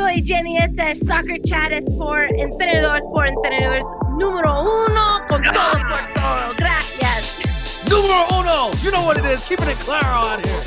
[0.00, 0.56] soy Jenny.
[0.56, 3.84] Este es Soccer Chat es por Entrenadores por Entrenadores
[4.18, 6.54] número uno, con todo por todo.
[6.58, 7.26] Gracias.
[7.88, 8.70] Numero uno!
[8.82, 9.44] You know what it is.
[9.44, 10.62] Keeping it claro out here.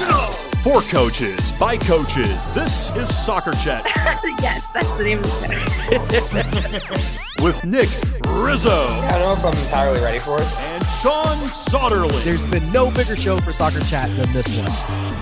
[0.00, 0.26] You know.
[0.62, 3.82] For coaches, by coaches, this is Soccer Chat
[4.42, 5.56] yes, that's the name of the
[7.38, 7.44] show.
[7.44, 7.88] with Nick
[8.26, 10.46] Rizzo I don't know if I'm entirely ready for it.
[10.60, 12.14] and Sean Sauterly.
[12.24, 15.19] There's been no bigger show for Soccer Chat than this one.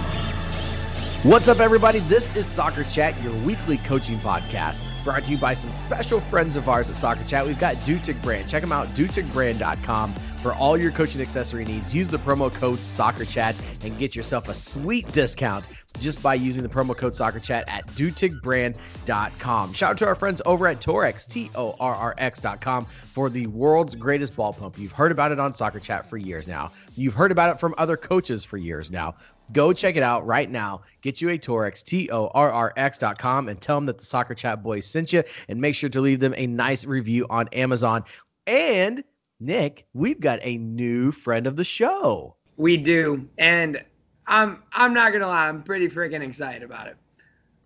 [1.25, 1.99] What's up, everybody?
[1.99, 6.55] This is Soccer Chat, your weekly coaching podcast, brought to you by some special friends
[6.55, 7.45] of ours at Soccer Chat.
[7.45, 8.49] We've got Dutic Brand.
[8.49, 11.93] Check them out, duticbrand.com for all your coaching accessory needs.
[11.93, 15.67] Use the promo code Soccer Chat and get yourself a sweet discount
[15.99, 19.73] just by using the promo code Soccer Chat at duticbrand.com.
[19.73, 23.49] Shout out to our friends over at Torrx, T O R R X.com, for the
[23.49, 24.79] world's greatest ball pump.
[24.79, 26.71] You've heard about it on Soccer Chat for years now.
[26.95, 29.17] You've heard about it from other coaches for years now.
[29.53, 30.83] Go check it out right now.
[31.01, 34.35] Get you a Torrx, T O R R X.com, and tell them that the Soccer
[34.35, 35.23] Chat boys sent you.
[35.49, 38.05] And make sure to leave them a nice review on Amazon.
[38.47, 39.03] And
[39.41, 42.37] Nick, we've got a new friend of the show.
[42.57, 43.83] We do, and
[44.27, 46.97] I'm I'm not gonna lie, I'm pretty freaking excited about it.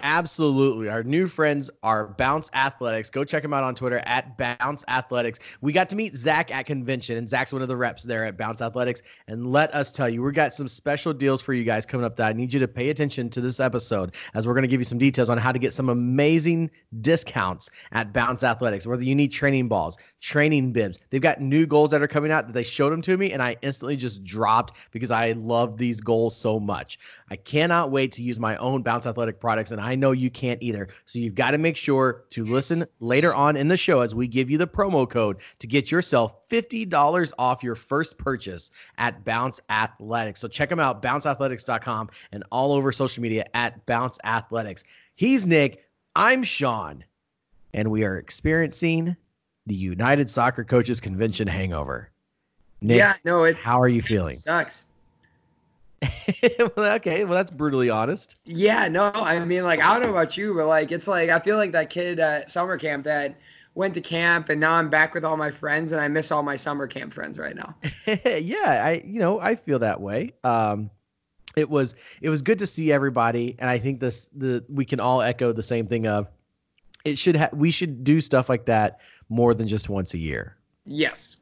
[0.04, 0.88] Absolutely.
[0.88, 3.08] Our new friends are Bounce Athletics.
[3.08, 5.38] Go check them out on Twitter at Bounce Athletics.
[5.60, 8.36] We got to meet Zach at convention, and Zach's one of the reps there at
[8.36, 9.02] Bounce Athletics.
[9.28, 12.16] And let us tell you, we got some special deals for you guys coming up
[12.16, 14.80] that I need you to pay attention to this episode as we're going to give
[14.80, 16.68] you some details on how to get some amazing
[17.00, 18.88] discounts at Bounce Athletics.
[18.88, 22.48] Whether you need training balls, training bibs, they've got new goals that are coming out
[22.48, 26.00] that they showed them to me, and I instantly just dropped because I love these
[26.00, 26.98] goals so much.
[27.32, 30.62] I cannot wait to use my own Bounce Athletic products, and I know you can't
[30.62, 30.88] either.
[31.06, 34.28] So you've got to make sure to listen later on in the show as we
[34.28, 39.62] give you the promo code to get yourself $50 off your first purchase at Bounce
[39.70, 40.40] Athletics.
[40.40, 44.84] So check them out, bounceathletics.com, and all over social media at Bounce Athletics.
[45.14, 45.88] He's Nick.
[46.14, 47.02] I'm Sean,
[47.72, 49.16] and we are experiencing
[49.64, 52.10] the United Soccer Coaches Convention hangover.
[52.82, 54.34] Nick, yeah, no, it how are you feeling?
[54.34, 54.84] sucks.
[56.76, 58.36] well, okay, well that's brutally honest.
[58.44, 61.38] Yeah, no, I mean, like I don't know about you, but like it's like I
[61.38, 63.38] feel like that kid at summer camp that
[63.74, 66.42] went to camp, and now I'm back with all my friends, and I miss all
[66.42, 67.74] my summer camp friends right now.
[68.24, 70.32] yeah, I you know I feel that way.
[70.44, 70.90] Um,
[71.56, 75.00] it was it was good to see everybody, and I think this the we can
[75.00, 76.28] all echo the same thing of
[77.04, 80.56] it should ha- we should do stuff like that more than just once a year.
[80.84, 81.36] Yes.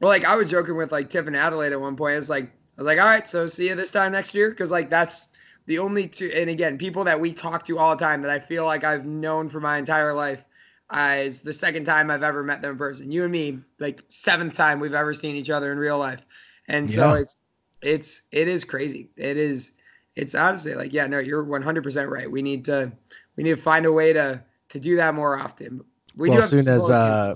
[0.00, 2.16] Well, like I was joking with like Tiff and Adelaide at one point.
[2.16, 4.70] It's like I was like, all right, so see you this time next year, because
[4.70, 5.28] like that's
[5.66, 6.30] the only two.
[6.34, 9.06] And again, people that we talk to all the time that I feel like I've
[9.06, 10.46] known for my entire life
[10.90, 13.10] uh, is the second time I've ever met them in person.
[13.10, 16.26] You and me, like seventh time we've ever seen each other in real life,
[16.68, 17.20] and so Yeah.
[17.20, 17.36] it's
[17.82, 19.10] it's it is crazy.
[19.16, 19.72] It is
[20.14, 22.30] it's honestly like yeah, no, you're 100 percent right.
[22.30, 22.92] We need to
[23.36, 25.82] we need to find a way to to do that more often.
[26.16, 27.34] We Well, do as soon as, uh.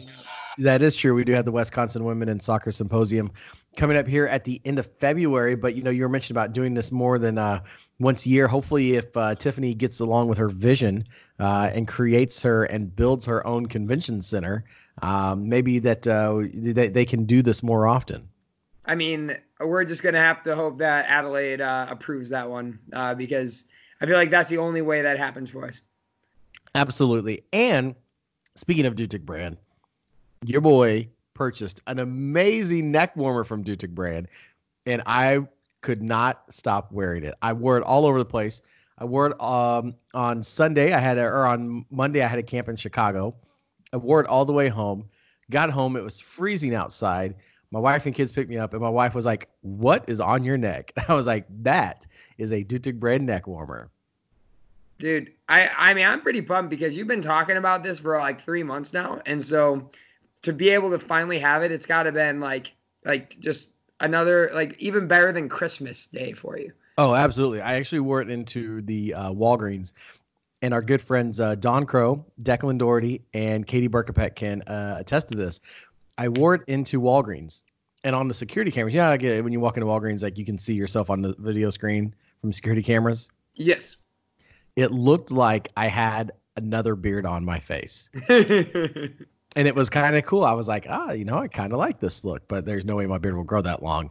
[0.58, 1.14] That is true.
[1.14, 3.30] We do have the Wisconsin Women in Soccer Symposium
[3.76, 5.54] coming up here at the end of February.
[5.54, 7.62] But you know, you were mentioned about doing this more than uh,
[7.98, 8.48] once a year.
[8.48, 11.04] Hopefully, if uh, Tiffany gets along with her vision
[11.38, 14.64] uh, and creates her and builds her own convention center,
[15.02, 18.28] um, maybe that uh, they, they can do this more often.
[18.86, 23.14] I mean, we're just gonna have to hope that Adelaide uh, approves that one uh,
[23.14, 23.66] because
[24.00, 25.80] I feel like that's the only way that happens for us.
[26.74, 27.42] Absolutely.
[27.52, 27.94] And
[28.54, 29.58] speaking of Dutic brand,
[30.44, 31.08] your boy
[31.40, 34.28] purchased an amazing neck warmer from Dutic brand,
[34.84, 35.38] and I
[35.80, 37.34] could not stop wearing it.
[37.40, 38.60] I wore it all over the place.
[38.98, 40.92] I wore it um, on Sunday.
[40.92, 42.22] I had a, or on Monday.
[42.22, 43.34] I had a camp in Chicago.
[43.90, 45.08] I wore it all the way home.
[45.48, 45.96] Got home.
[45.96, 47.36] It was freezing outside.
[47.70, 50.44] My wife and kids picked me up, and my wife was like, "What is on
[50.44, 52.06] your neck?" I was like, "That
[52.36, 53.88] is a Dutic brand neck warmer."
[54.98, 58.38] Dude, I I mean, I'm pretty pumped because you've been talking about this for like
[58.38, 59.90] three months now, and so
[60.42, 62.72] to be able to finally have it, it's got to been like
[63.04, 66.72] like just another like even better than Christmas Day for you.
[66.98, 67.60] Oh, absolutely.
[67.62, 69.92] I actually wore it into the uh, Walgreens,
[70.62, 75.28] and our good friends uh, Don Crow, Declan Doherty, and Katie Burkapet can uh, attest
[75.28, 75.60] to this.
[76.18, 77.62] I wore it into Walgreens,
[78.04, 78.94] and on the security cameras.
[78.94, 81.34] Yeah, like, uh, when you walk into Walgreens, like you can see yourself on the
[81.38, 83.28] video screen from security cameras.
[83.54, 83.96] Yes.
[84.76, 88.10] It looked like I had another beard on my face,
[89.56, 90.44] and it was kind of cool.
[90.44, 92.96] I was like, ah, you know, I kind of like this look, but there's no
[92.96, 94.10] way my beard will grow that long.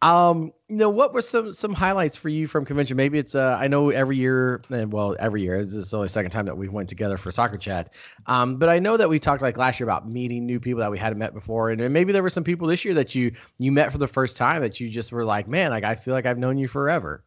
[0.00, 2.96] Um, you know, what were some some highlights for you from convention?
[2.96, 6.10] Maybe it's uh, I know every year, and well, every year this is only the
[6.10, 7.92] second time that we went together for soccer chat.
[8.26, 10.90] Um, but I know that we talked like last year about meeting new people that
[10.90, 13.32] we hadn't met before, and, and maybe there were some people this year that you
[13.58, 16.14] you met for the first time that you just were like, man, like I feel
[16.14, 17.24] like I've known you forever.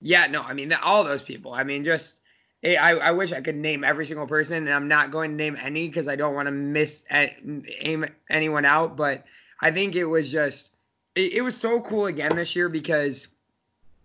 [0.00, 1.52] Yeah, no, I mean all those people.
[1.52, 2.22] I mean, just
[2.64, 5.56] I, I wish I could name every single person, and I'm not going to name
[5.62, 8.96] any because I don't want to miss aim anyone out.
[8.96, 9.24] But
[9.60, 10.70] I think it was just
[11.14, 13.28] it, it was so cool again this year because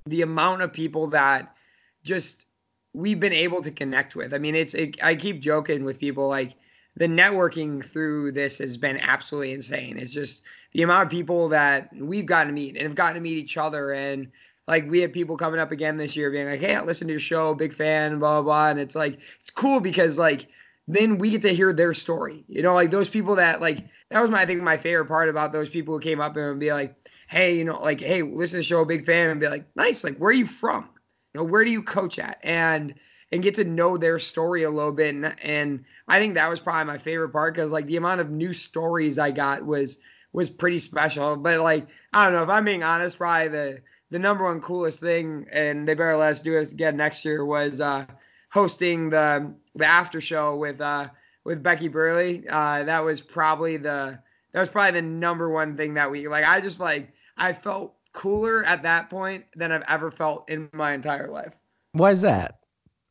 [0.05, 1.55] the amount of people that
[2.03, 2.45] just
[2.93, 4.33] we've been able to connect with.
[4.33, 6.55] I mean, it's it, I keep joking with people like
[6.95, 9.97] the networking through this has been absolutely insane.
[9.97, 13.21] It's just the amount of people that we've gotten to meet and have gotten to
[13.21, 14.29] meet each other and
[14.69, 17.13] like we have people coming up again this year being like, "Hey, I listened to
[17.13, 20.47] your show, big fan, blah blah blah," and it's like it's cool because like
[20.87, 22.45] then we get to hear their story.
[22.47, 25.27] You know, like those people that like that was my I think my favorite part
[25.27, 26.95] about those people who came up and be like,
[27.27, 30.03] "Hey, you know, like hey, listen to the show, big fan," and be like, "Nice,
[30.03, 30.87] like where are you from?
[31.33, 32.93] You know, where do you coach at?" and
[33.31, 35.13] and get to know their story a little bit.
[35.13, 38.29] And, and I think that was probably my favorite part because like the amount of
[38.29, 39.97] new stories I got was
[40.31, 41.37] was pretty special.
[41.37, 43.81] But like I don't know if I'm being honest, probably the
[44.11, 47.45] the number one coolest thing, and they better let us do it again next year,
[47.45, 48.05] was uh,
[48.51, 51.07] hosting the the after show with uh,
[51.43, 52.43] with Becky Burleigh.
[52.49, 54.19] Uh, that was probably the
[54.51, 56.45] that was probably the number one thing that we like.
[56.45, 60.93] I just like I felt cooler at that point than I've ever felt in my
[60.93, 61.55] entire life.
[61.93, 62.59] Why is that?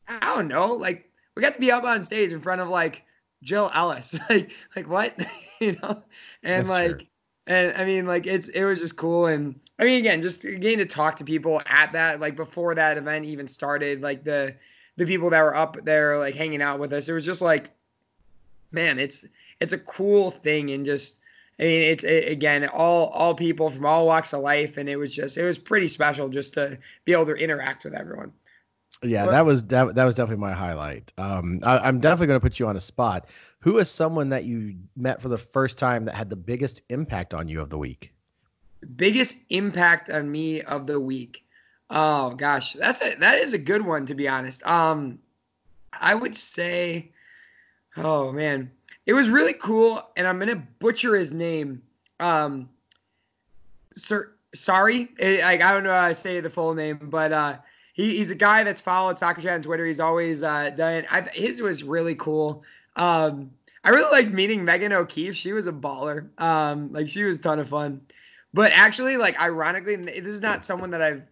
[0.09, 0.75] I don't know.
[0.75, 3.05] Like we got to be up on stage in front of like
[3.43, 4.19] Jill Ellis.
[4.31, 5.15] like like what?
[5.61, 6.03] you know?
[6.43, 7.07] And That's like true.
[7.49, 9.27] And I mean like it's it was just cool.
[9.27, 12.99] And I mean, again, just getting to talk to people at that, like before that
[12.99, 14.55] event even started, like the
[14.97, 17.71] the people that were up there, like hanging out with us, it was just like,
[18.71, 19.25] man, it's
[19.61, 21.19] it's a cool thing, and just
[21.59, 24.97] I mean, it's it, again all all people from all walks of life, and it
[24.97, 28.33] was just it was pretty special just to be able to interact with everyone.
[29.03, 31.13] Yeah, but, that was that, that was definitely my highlight.
[31.19, 33.29] Um, I, I'm definitely going to put you on a spot.
[33.61, 37.35] Who is someone that you met for the first time that had the biggest impact
[37.35, 38.13] on you of the week?
[38.97, 41.45] biggest impact on me of the week.
[41.91, 44.65] Oh gosh, that's a that is a good one to be honest.
[44.67, 45.19] Um,
[46.01, 47.11] I would say,
[47.97, 48.71] oh man,
[49.07, 51.83] it was really cool, and I'm gonna butcher his name.
[52.21, 52.69] Um,
[53.95, 57.57] sir, sorry, like I don't know how to say the full name, but uh,
[57.99, 59.85] he, he's a guy that's followed Soccer Chat on Twitter.
[59.85, 61.05] He's always uh, done.
[61.11, 62.63] I, his was really cool.
[62.95, 63.51] Um,
[63.83, 65.35] I really liked meeting Megan O'Keefe.
[65.35, 66.29] She was a baller.
[66.39, 68.01] Um, like she was a ton of fun.
[68.55, 71.23] But actually, like ironically, this is not someone that I've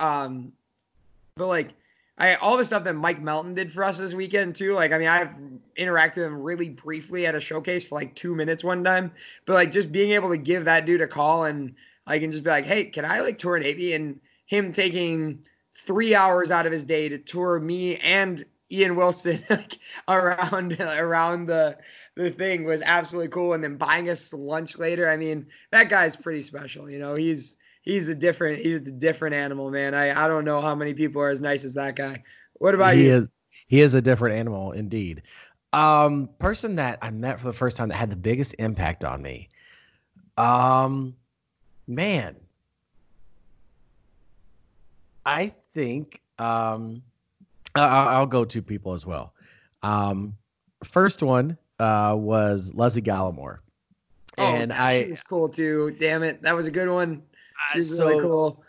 [0.00, 0.52] um
[1.36, 1.74] but like
[2.16, 4.74] I all the stuff that Mike Melton did for us this weekend too.
[4.74, 5.30] Like, I mean, I've
[5.76, 9.12] interacted with him really briefly at a showcase for like two minutes one time.
[9.44, 11.74] But like just being able to give that dude a call and
[12.06, 13.92] I can just be like, hey, can I like tour Navy?
[13.92, 15.44] And him taking
[15.74, 19.78] three hours out of his day to tour me and Ian Wilson like
[20.08, 21.76] around around the
[22.16, 23.54] the thing was absolutely cool.
[23.54, 25.08] And then buying us lunch later.
[25.08, 26.88] I mean, that guy's pretty special.
[26.88, 29.94] You know, he's he's a different he's a different animal, man.
[29.94, 32.22] I I don't know how many people are as nice as that guy.
[32.54, 33.12] What about he you?
[33.12, 33.28] Is,
[33.66, 35.22] he is a different animal indeed.
[35.72, 39.20] Um, person that I met for the first time that had the biggest impact on
[39.20, 39.48] me.
[40.36, 41.16] Um,
[41.88, 42.36] man,
[45.26, 47.02] I think um,
[47.74, 49.34] I'll, I'll go two people as well.
[49.82, 50.36] Um,
[50.82, 53.58] first one uh, was Lesle Gallimore.
[54.38, 55.94] Oh, and I was cool too.
[56.00, 57.22] Damn it, that was a good one.
[57.74, 58.64] Uh, so, really cool.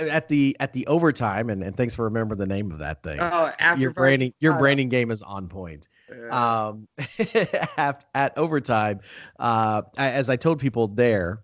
[0.00, 3.18] At the at the overtime, and, and thanks for remembering the name of that thing.
[3.20, 5.88] Oh, after your branding, your uh, branding game is on point.
[6.30, 6.86] Um,
[7.76, 9.00] at, at overtime,
[9.38, 11.40] uh, as I told people there,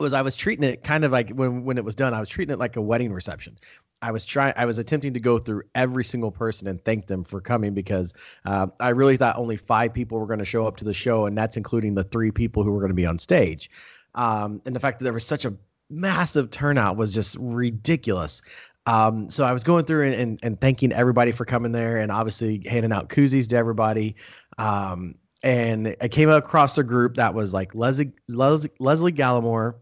[0.00, 2.28] was I was treating it kind of like when when it was done, I was
[2.28, 3.56] treating it like a wedding reception.
[4.02, 7.22] I was trying, I was attempting to go through every single person and thank them
[7.24, 8.12] for coming because
[8.44, 11.26] uh, I really thought only five people were going to show up to the show,
[11.26, 13.70] and that's including the three people who were going to be on stage.
[14.16, 15.54] Um, and the fact that there was such a
[15.88, 18.42] massive turnout was just ridiculous.
[18.86, 22.10] Um, so I was going through and, and, and, thanking everybody for coming there, and
[22.10, 24.16] obviously handing out koozies to everybody.
[24.58, 29.74] Um, and I came across a group that was like Lesle Lesle, Lesle Gallimore,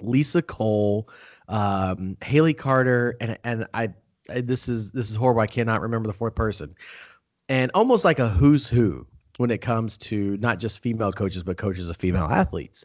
[0.00, 1.08] Lisa Cole
[1.52, 3.90] um, Haley Carter, and and I,
[4.28, 5.42] I this is this is horrible.
[5.42, 6.74] I cannot remember the fourth person,
[7.48, 9.06] and almost like a who's who
[9.36, 12.84] when it comes to not just female coaches but coaches of female athletes.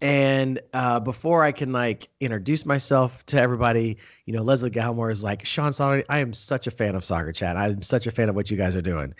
[0.00, 5.24] And uh, before I can like introduce myself to everybody, you know, Lesle Gallimore is
[5.24, 7.56] like, Sean Sonnery, I am such a fan of Soccer Chat.
[7.56, 9.14] I'm such a fan of what you guys are doing.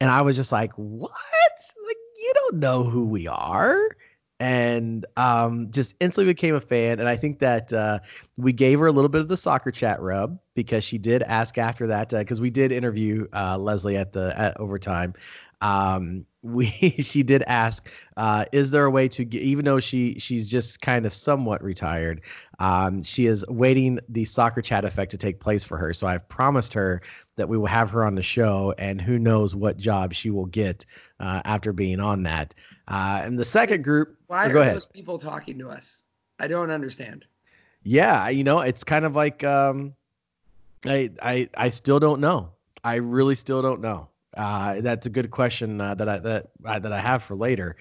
[0.00, 1.10] And I was just like, what?
[1.86, 3.88] Like, you don't know who we are
[4.42, 6.98] and um, just instantly became a fan.
[6.98, 8.00] And I think that uh,
[8.36, 11.58] we gave her a little bit of the soccer chat rub because she did ask
[11.58, 15.14] after that because uh, we did interview uh, Lesle at the at overtime.
[15.60, 20.18] Um, we she did ask, uh, is there a way to get, even though she
[20.18, 22.22] she's just kind of somewhat retired,
[22.58, 25.92] um, she is waiting the soccer chat effect to take place for her.
[25.92, 27.00] So I've promised her
[27.36, 30.46] that we will have her on the show, and who knows what job she will
[30.46, 30.84] get
[31.20, 32.54] uh, after being on that.
[32.88, 34.76] Uh, and the second group, Why oh, are ahead.
[34.76, 36.04] those people talking to us?
[36.40, 37.26] I don't understand.
[37.82, 39.92] Yeah, you know, it's kind of like um,
[40.86, 42.48] I I I still don't know.
[42.82, 44.08] I really still don't know.
[44.34, 47.76] Uh, that's a good question uh, that I that uh, that I have for later.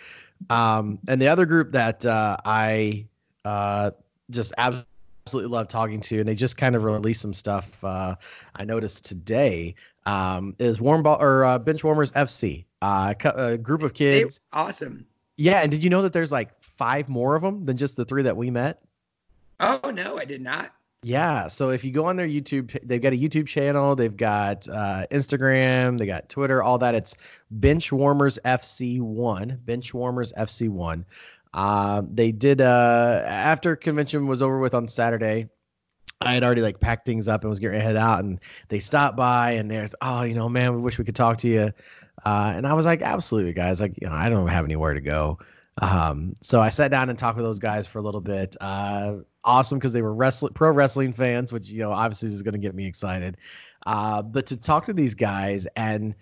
[0.50, 3.06] Um, and the other group that uh, I
[3.46, 3.92] uh,
[4.30, 7.82] just absolutely love talking to, and they just kind of released some stuff.
[7.82, 8.16] Uh,
[8.58, 9.74] I noticed today
[10.06, 12.66] um, is warm ball or uh, bench warmers FC.
[12.82, 14.42] Uh, a group of kids.
[14.52, 15.06] awesome.
[15.42, 18.06] Yeah, and did you know that there's like five more of them than just the
[18.06, 18.80] three that we met?
[19.60, 20.72] Oh no, I did not.
[21.02, 21.48] Yeah.
[21.48, 25.08] So if you go on their YouTube, they've got a YouTube channel, they've got uh,
[25.10, 26.94] Instagram, they got Twitter, all that.
[26.94, 27.18] It's
[27.58, 29.58] Benchwarmers FC1.
[29.66, 31.06] Benchwarmers FC1.
[31.56, 35.50] Uh, they did uh, after convention was over with on Saturday.
[36.22, 38.40] I had already like packed things up and was getting ready to head out, and
[38.70, 41.48] they stopped by and there's oh you know man we wish we could talk to
[41.48, 41.72] you,
[42.26, 45.02] uh, and I was like absolutely guys like you know I don't have anywhere to
[45.02, 45.40] go,
[45.82, 48.56] um, so I sat down and talked with those guys for a little bit.
[48.62, 52.54] Uh, awesome because they were wrestling pro wrestling fans, which you know obviously is going
[52.54, 53.38] to get me excited.
[53.86, 56.16] Uh, but to talk to these guys and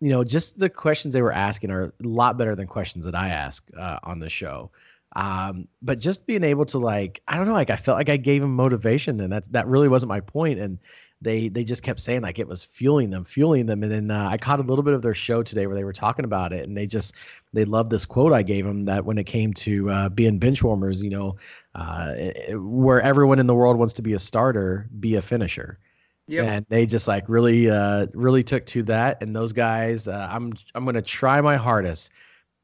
[0.00, 3.14] you know just the questions they were asking are a lot better than questions that
[3.14, 4.70] I ask uh, on the show.
[5.14, 8.18] Um, but just being able to like I don't know like I felt like I
[8.18, 10.78] gave them motivation and that that really wasn't my point and
[11.22, 14.28] they they just kept saying like it was fueling them fueling them and then uh,
[14.30, 16.68] I caught a little bit of their show today where they were talking about it
[16.68, 17.14] and they just
[17.54, 20.62] they loved this quote I gave them that when it came to uh, being bench
[20.62, 21.36] warmers you know
[21.76, 22.14] uh,
[22.52, 25.78] where everyone in the world wants to be a starter, be a finisher.
[26.26, 26.44] Yep.
[26.44, 29.22] And they just like really, uh, really took to that.
[29.22, 32.10] And those guys, uh, I'm, I'm going to try my hardest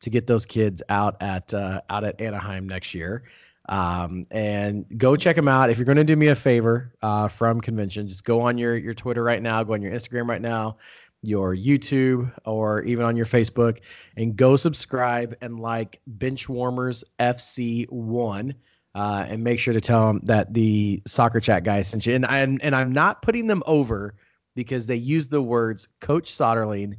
[0.01, 3.25] to get those kids out at, uh, out at Anaheim next year.
[3.69, 5.71] Um, and go check them out.
[5.71, 8.77] If you're going to do me a favor, uh, from convention, just go on your,
[8.77, 10.77] your Twitter right now, go on your Instagram right now,
[11.23, 13.79] your YouTube, or even on your Facebook,
[14.17, 18.55] and go subscribe and like Benchwarmers FC one.
[18.95, 22.15] Uh, and make sure to tell them that the soccer chat guy sent you.
[22.15, 24.15] And I'm and I'm not putting them over
[24.55, 26.97] because they use the words Coach Soderling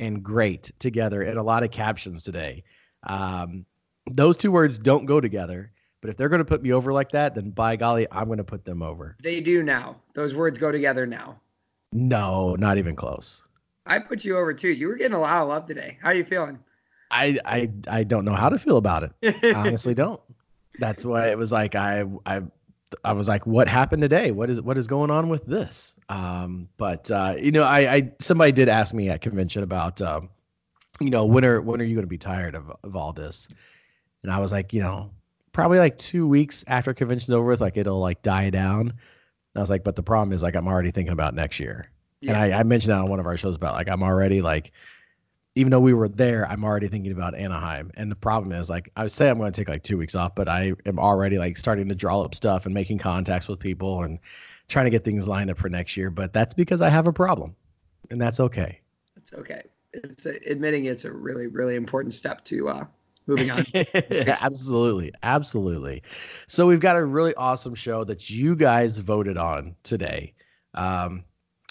[0.00, 2.64] and great together in a lot of captions today.
[3.04, 3.64] Um,
[4.10, 5.70] those two words don't go together.
[6.02, 8.38] But if they're going to put me over like that, then by golly, I'm going
[8.38, 9.16] to put them over.
[9.22, 9.96] They do now.
[10.14, 11.40] Those words go together now.
[11.92, 13.44] No, not even close.
[13.86, 14.68] I put you over too.
[14.68, 15.98] You were getting a lot of love today.
[16.02, 16.58] How are you feeling?
[17.10, 19.36] I I I don't know how to feel about it.
[19.44, 20.20] I honestly don't.
[20.78, 22.42] That's why it was like I I
[23.04, 24.30] I was like, what happened today?
[24.30, 25.94] What is what is going on with this?
[26.08, 30.30] Um, but uh, you know, I, I somebody did ask me at convention about um,
[31.00, 33.48] you know, when are when are you going to be tired of of all this?
[34.22, 35.10] And I was like, you know,
[35.52, 38.80] probably like two weeks after convention's over with, like it'll like die down.
[38.90, 38.90] And
[39.56, 41.88] I was like, but the problem is like I'm already thinking about next year.
[42.20, 42.42] Yeah.
[42.42, 44.72] And I, I mentioned that on one of our shows about like I'm already like
[45.54, 47.90] even though we were there, I'm already thinking about Anaheim.
[47.94, 50.14] And the problem is, like, I would say I'm going to take like two weeks
[50.14, 53.58] off, but I am already like starting to draw up stuff and making contacts with
[53.58, 54.18] people and
[54.68, 56.10] trying to get things lined up for next year.
[56.10, 57.54] But that's because I have a problem,
[58.10, 58.80] and that's okay.
[59.16, 59.62] It's okay.
[59.92, 62.84] It's a, admitting it's a really, really important step to uh,
[63.26, 63.64] moving on.
[64.42, 66.02] absolutely, absolutely.
[66.46, 70.34] So we've got a really awesome show that you guys voted on today.
[70.74, 71.24] Um,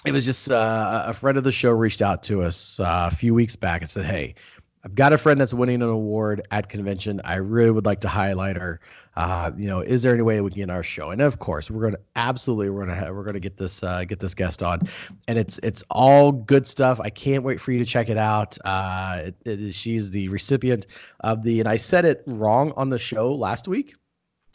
[0.05, 3.15] it was just uh, a friend of the show reached out to us uh, a
[3.15, 4.33] few weeks back and said, "Hey,
[4.83, 7.21] I've got a friend that's winning an award at convention.
[7.23, 8.79] I really would like to highlight her.
[9.15, 11.11] Uh, you know, is there any way we can get our show?
[11.11, 14.19] And of course, we're to absolutely we're going to we're to get this uh, get
[14.19, 14.81] this guest on,
[15.27, 16.99] and it's it's all good stuff.
[16.99, 18.57] I can't wait for you to check it out.
[18.65, 20.87] Uh, it, it, she's the recipient
[21.19, 23.93] of the, and I said it wrong on the show last week.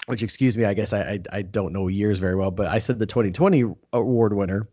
[0.07, 2.79] Which, excuse me, I guess I, I I don't know years very well, but I
[2.79, 4.69] said the 2020 award winner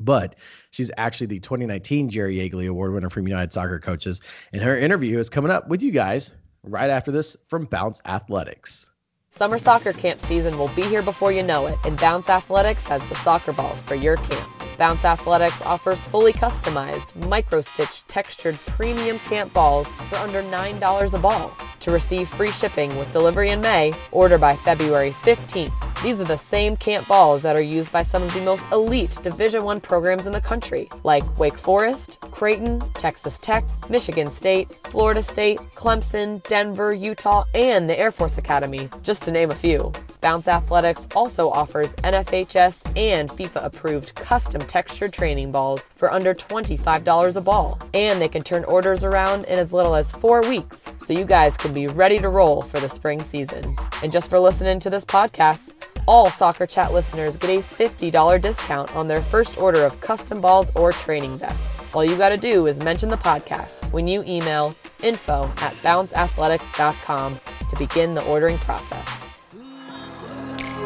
[0.00, 0.36] but
[0.70, 4.20] she's actually the 2019 Jerry Yeagley Award winner from United Soccer Coaches.
[4.52, 8.90] And her interview is coming up with you guys right after this from Bounce Athletics.
[9.30, 13.06] Summer soccer camp season will be here before you know it, and Bounce Athletics has
[13.08, 14.65] the soccer balls for your camp.
[14.76, 21.56] Bounce Athletics offers fully customized, micro-stitched, textured premium camp balls for under $9 a ball.
[21.80, 25.72] To receive free shipping with delivery in May, order by February 15th.
[26.02, 29.16] These are the same camp balls that are used by some of the most elite
[29.22, 35.22] Division 1 programs in the country, like Wake Forest, Creighton, Texas Tech, Michigan State, Florida
[35.22, 39.92] State, Clemson, Denver, Utah, and the Air Force Academy, just to name a few.
[40.20, 47.36] Bounce Athletics also offers NFHS and FIFA approved custom textured training balls for under $25
[47.36, 47.78] a ball.
[47.94, 51.56] And they can turn orders around in as little as four weeks, so you guys
[51.56, 53.76] can be ready to roll for the spring season.
[54.02, 55.74] And just for listening to this podcast,
[56.06, 60.70] all Soccer Chat listeners get a $50 discount on their first order of custom balls
[60.74, 61.76] or training vests.
[61.94, 67.40] All you got to do is mention the podcast when you email info at bounceathletics.com
[67.70, 69.24] to begin the ordering process.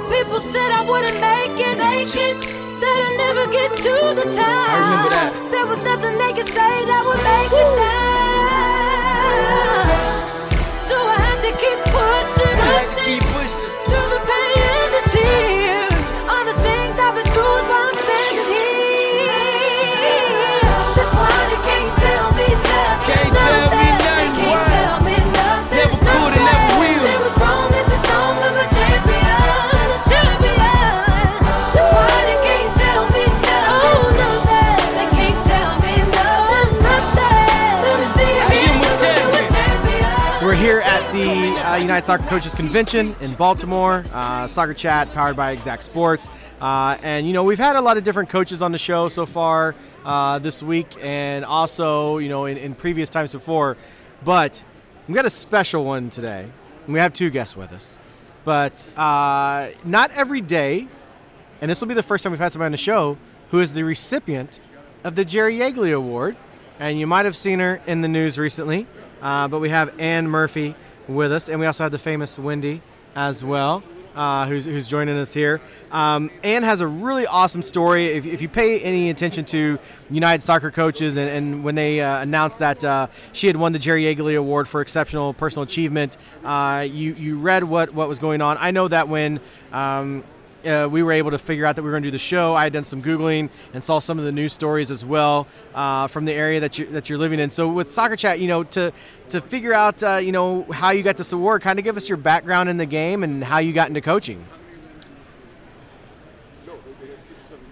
[0.08, 4.46] People said I wouldn't make it, make it, that I'd never get to the top.
[4.48, 5.30] I remember that.
[5.52, 8.00] There was nothing they could say that would make me stop.
[10.88, 13.72] So I had to keep pushing, pushing Keep pushing.
[13.86, 14.49] through the pain
[41.20, 44.06] the uh, United Soccer Coaches Convention in Baltimore.
[44.10, 46.30] Uh, Soccer Chat powered by Exact Sports,
[46.62, 49.26] uh, and you know we've had a lot of different coaches on the show so
[49.26, 49.74] far
[50.06, 53.76] uh, this week, and also you know in, in previous times before.
[54.24, 54.64] But
[55.08, 56.46] we got a special one today.
[56.88, 57.98] We have two guests with us,
[58.46, 60.88] but uh, not every day,
[61.60, 63.18] and this will be the first time we've had somebody on the show
[63.50, 64.58] who is the recipient
[65.04, 66.36] of the Jerry Yeagley Award.
[66.78, 68.86] And you might have seen her in the news recently.
[69.20, 70.74] Uh, but we have Ann Murphy
[71.14, 72.80] with us, and we also have the famous Wendy
[73.14, 73.82] as well,
[74.14, 75.60] uh, who's, who's joining us here.
[75.92, 78.06] Um, Ann has a really awesome story.
[78.06, 79.78] If, if you pay any attention to
[80.10, 83.78] United Soccer Coaches, and, and when they uh, announced that uh, she had won the
[83.78, 88.40] Jerry Yeagley Award for exceptional personal achievement, uh, you you read what what was going
[88.40, 88.56] on.
[88.60, 89.40] I know that when.
[89.72, 90.24] Um,
[90.66, 92.54] uh, we were able to figure out that we were going to do the show.
[92.54, 96.06] I had done some googling and saw some of the news stories as well uh,
[96.06, 97.50] from the area that you that you're living in.
[97.50, 98.92] So with Soccer Chat, you know, to
[99.30, 102.08] to figure out uh, you know how you got this award, kind of give us
[102.08, 104.44] your background in the game and how you got into coaching.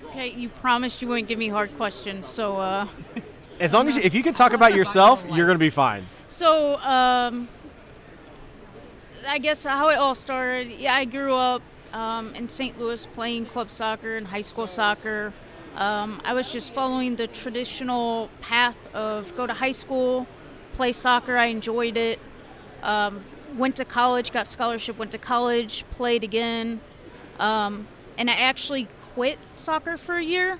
[0.06, 2.88] Okay, you promised you wouldn't give me hard questions, so uh,
[3.60, 6.06] As long as you, if you can talk about yourself, you're going to be fine.
[6.28, 7.48] so um,
[9.26, 10.70] I guess how it all started.
[10.78, 12.78] Yeah, I grew up um, in St.
[12.78, 15.32] Louis playing club soccer and high school soccer.
[15.76, 20.26] Um, I was just following the traditional path of go to high school,
[20.72, 21.36] play soccer.
[21.36, 22.18] I enjoyed it.
[22.82, 23.24] Um,
[23.56, 24.98] went to college, got scholarship.
[24.98, 26.80] Went to college, played again,
[27.38, 30.58] um, and I actually quit soccer for a year.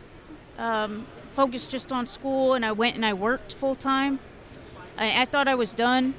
[0.56, 4.18] Um, focused just on school, and I went and I worked full time.
[4.96, 6.14] I, I thought I was done,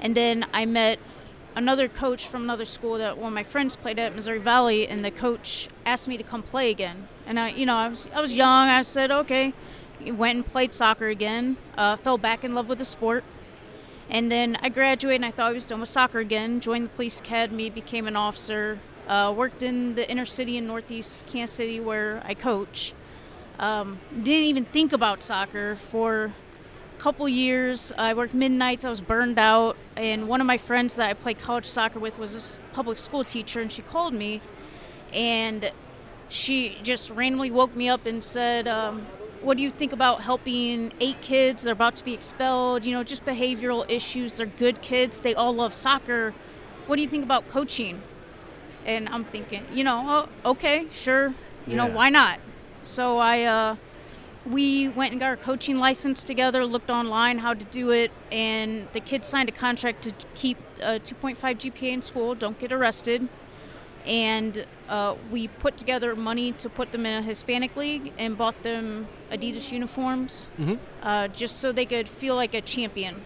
[0.00, 0.98] and then I met
[1.56, 5.04] another coach from another school that one of my friends played at Missouri Valley, and
[5.04, 7.08] the coach asked me to come play again.
[7.26, 8.68] And I, you know, I was I was young.
[8.68, 9.52] I said okay.
[10.04, 11.56] Went and played soccer again.
[11.78, 13.24] Uh, fell back in love with the sport.
[14.10, 16.60] And then I graduated and I thought I was done with soccer again.
[16.60, 18.78] Joined the police academy, became an officer.
[19.08, 22.92] Uh, worked in the inner city in northeast Kansas City where I coach.
[23.58, 26.34] Um, didn't even think about soccer for
[27.04, 27.92] couple years.
[27.98, 28.82] I worked midnights.
[28.82, 29.76] I was burned out.
[29.94, 33.24] And one of my friends that I played college soccer with was this public school
[33.24, 34.40] teacher, and she called me,
[35.12, 35.70] and
[36.30, 39.06] she just randomly woke me up and said, um,
[39.42, 41.62] "What do you think about helping eight kids?
[41.62, 42.86] They're about to be expelled.
[42.86, 44.36] You know, just behavioral issues.
[44.36, 45.20] They're good kids.
[45.20, 46.32] They all love soccer.
[46.86, 48.00] What do you think about coaching?"
[48.86, 51.34] And I'm thinking, you know, oh, okay, sure.
[51.66, 52.38] You know, why not?
[52.82, 53.76] So I, uh,
[54.50, 58.88] we went and got our coaching license together, looked online how to do it, and
[58.92, 63.28] the kids signed a contract to keep a 2.5 GPA in school, don't get arrested.
[64.04, 68.62] And uh, we put together money to put them in a Hispanic league and bought
[68.62, 70.50] them Adidas uniforms
[71.02, 73.22] uh, just so they could feel like a champion.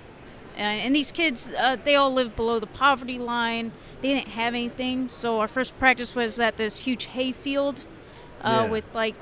[0.56, 3.72] And, and these kids, uh, they all live below the poverty line.
[4.02, 5.08] They didn't have anything.
[5.08, 7.84] So our first practice was at this huge hay field
[8.42, 8.70] uh, Yeah.
[8.70, 9.16] with like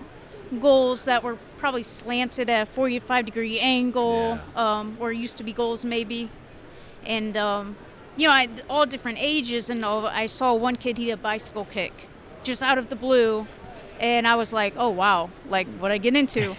[0.61, 5.45] goals that were probably slanted at a 45 degree angle, um, where it used to
[5.45, 6.31] be goals maybe.
[7.05, 7.77] And, um,
[8.17, 9.71] you know, I, all different ages.
[9.71, 11.93] And all, I saw one kid, he had a bicycle kick
[12.43, 13.47] just out of the blue.
[13.99, 16.55] And I was like, oh, wow, like what I get into.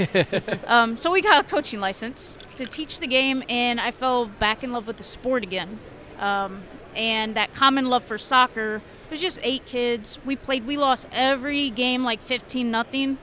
[0.67, 4.63] um, so we got a coaching license to teach the game, and I fell back
[4.63, 5.80] in love with the sport again.
[6.17, 6.63] Um,
[6.95, 8.82] and that common love for soccer.
[9.06, 10.19] It was just eight kids.
[10.26, 10.65] We played.
[10.65, 13.19] We lost every game like 15 nothing.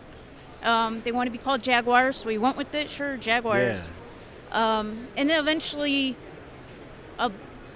[0.64, 2.90] Um, they want to be called Jaguars, so we went with it.
[2.90, 3.92] Sure, Jaguars.
[4.50, 6.16] Um, and then eventually,
[7.18, 7.30] a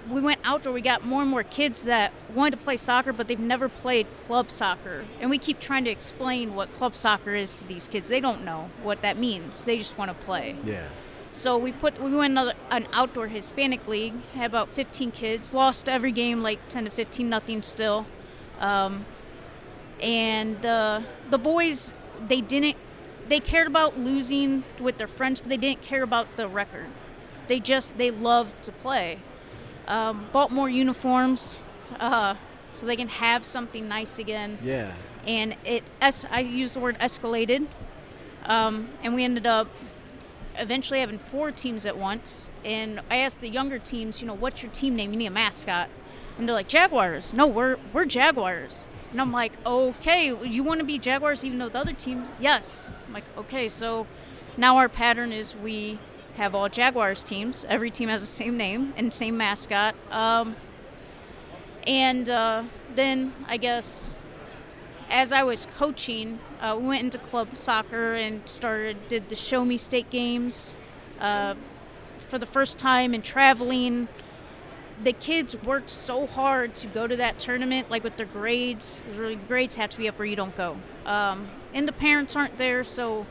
[0.09, 0.73] we went outdoor.
[0.73, 4.07] We got more and more kids that wanted to play soccer, but they've never played
[4.25, 5.05] club soccer.
[5.19, 8.07] And we keep trying to explain what club soccer is to these kids.
[8.07, 9.63] They don't know what that means.
[9.65, 10.55] They just want to play.
[10.63, 10.87] Yeah.
[11.33, 14.13] So we put we went another an outdoor Hispanic league.
[14.33, 15.53] Had about 15 kids.
[15.53, 18.05] Lost every game like 10 to 15, nothing still.
[18.59, 19.05] Um,
[20.01, 21.93] and the the boys
[22.27, 22.77] they didn't
[23.27, 26.87] they cared about losing with their friends, but they didn't care about the record.
[27.47, 29.19] They just they loved to play.
[29.87, 31.55] Um, bought more uniforms
[31.99, 32.35] uh,
[32.73, 34.93] so they can have something nice again Yeah.
[35.25, 37.65] and it es- I use the word escalated,
[38.45, 39.67] um, and we ended up
[40.57, 42.51] eventually having four teams at once.
[42.63, 45.11] And I asked the younger teams, you know, what's your team name?
[45.11, 45.89] You need a mascot,
[46.39, 47.33] and they're like Jaguars.
[47.33, 48.87] No, we're we're Jaguars.
[49.11, 52.31] And I'm like, okay, you want to be Jaguars even though the other teams?
[52.39, 52.93] Yes.
[53.07, 54.07] I'm like, okay, so
[54.55, 55.99] now our pattern is we
[56.37, 57.65] have all Jaguars teams.
[57.67, 59.95] Every team has the same name and same mascot.
[60.11, 60.55] Um,
[61.85, 62.63] and uh,
[62.95, 64.19] then I guess
[65.09, 69.65] as I was coaching, uh, we went into club soccer and started did the Show
[69.65, 70.77] Me State games
[71.19, 71.55] uh,
[72.29, 74.07] for the first time and traveling.
[75.01, 79.01] The kids worked so hard to go to that tournament, like with their grades.
[79.15, 80.77] Really, grades have to be up or you don't go.
[81.05, 83.25] Um, and the parents aren't there, so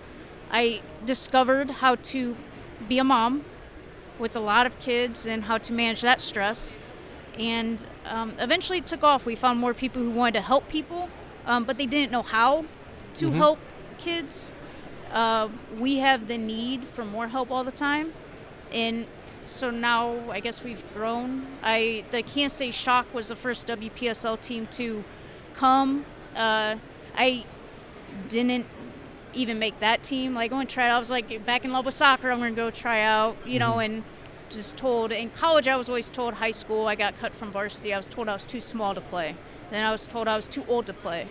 [0.50, 2.36] I discovered how to
[2.88, 3.44] be a mom
[4.18, 6.78] with a lot of kids and how to manage that stress.
[7.38, 9.26] And um, eventually it took off.
[9.26, 11.08] We found more people who wanted to help people,
[11.46, 12.64] um, but they didn't know how
[13.14, 13.58] to help
[13.98, 14.52] kids.
[15.12, 18.12] Uh, we have the need for more help all the time.
[18.72, 19.06] And
[19.48, 21.46] so now I guess we've grown.
[21.62, 25.04] I the Kansas State Shock was the first WPSL team to
[25.54, 26.04] come.
[26.36, 26.76] Uh,
[27.16, 27.44] I
[28.28, 28.66] didn't
[29.34, 30.34] even make that team.
[30.34, 30.96] Like, I went try out.
[30.96, 32.30] I was like, back in love with soccer.
[32.30, 34.02] I'm going to go try out, you know, and
[34.50, 35.12] just told.
[35.12, 37.92] In college, I was always told high school, I got cut from varsity.
[37.92, 39.36] I was told I was too small to play.
[39.70, 41.28] Then I was told I was too old to play.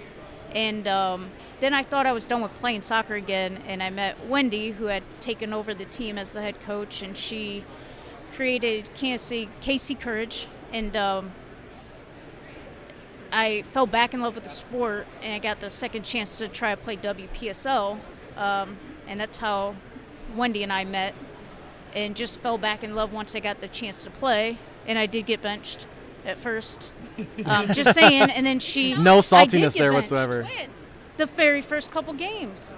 [0.52, 3.60] And um, then I thought I was done with playing soccer again.
[3.68, 7.18] And I met Wendy, who had taken over the team as the head coach, and
[7.18, 7.64] she
[8.34, 10.48] created City KC Courage.
[10.74, 11.32] And um,
[13.32, 16.48] I fell back in love with the sport, and I got the second chance to
[16.48, 18.00] try to play WPSL,
[18.38, 19.76] um, and that's how
[20.36, 21.14] Wendy and I met,
[21.94, 25.06] and just fell back in love once I got the chance to play, and I
[25.06, 25.88] did get benched
[26.26, 26.94] at first,
[27.48, 30.12] um, just saying, and then she No saltiness there benched.
[30.12, 30.48] whatsoever.
[31.18, 32.74] The very first couple games.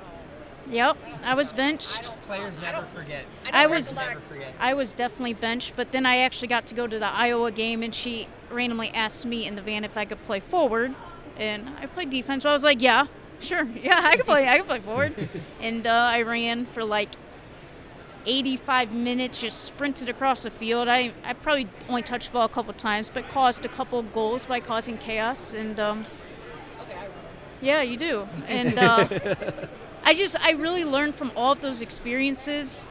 [0.69, 2.11] Yep, I was benched.
[2.27, 3.25] Players never forget.
[3.51, 3.93] I was
[4.27, 4.53] forget.
[4.59, 7.81] I was definitely benched, but then I actually got to go to the Iowa game,
[7.81, 10.93] and she randomly asked me in the van if I could play forward,
[11.37, 12.43] and I played defense.
[12.43, 13.07] So I was like, "Yeah,
[13.39, 14.47] sure, yeah, I can play.
[14.47, 15.29] I can play forward."
[15.61, 17.09] and uh, I ran for like
[18.27, 20.87] 85 minutes, just sprinted across the field.
[20.87, 24.45] I I probably only touched the ball a couple times, but caused a couple goals
[24.45, 25.51] by causing chaos.
[25.53, 26.05] And um,
[27.59, 28.27] yeah, you do.
[28.47, 29.07] And uh,
[30.09, 32.83] I just I really learned from all of those experiences.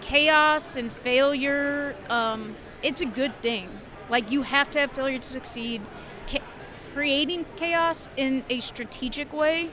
[0.00, 3.68] Chaos and failure um, it's a good thing.
[4.08, 5.82] Like you have to have failure to succeed.
[6.26, 6.40] Ca-
[6.94, 9.68] creating chaos in a strategic way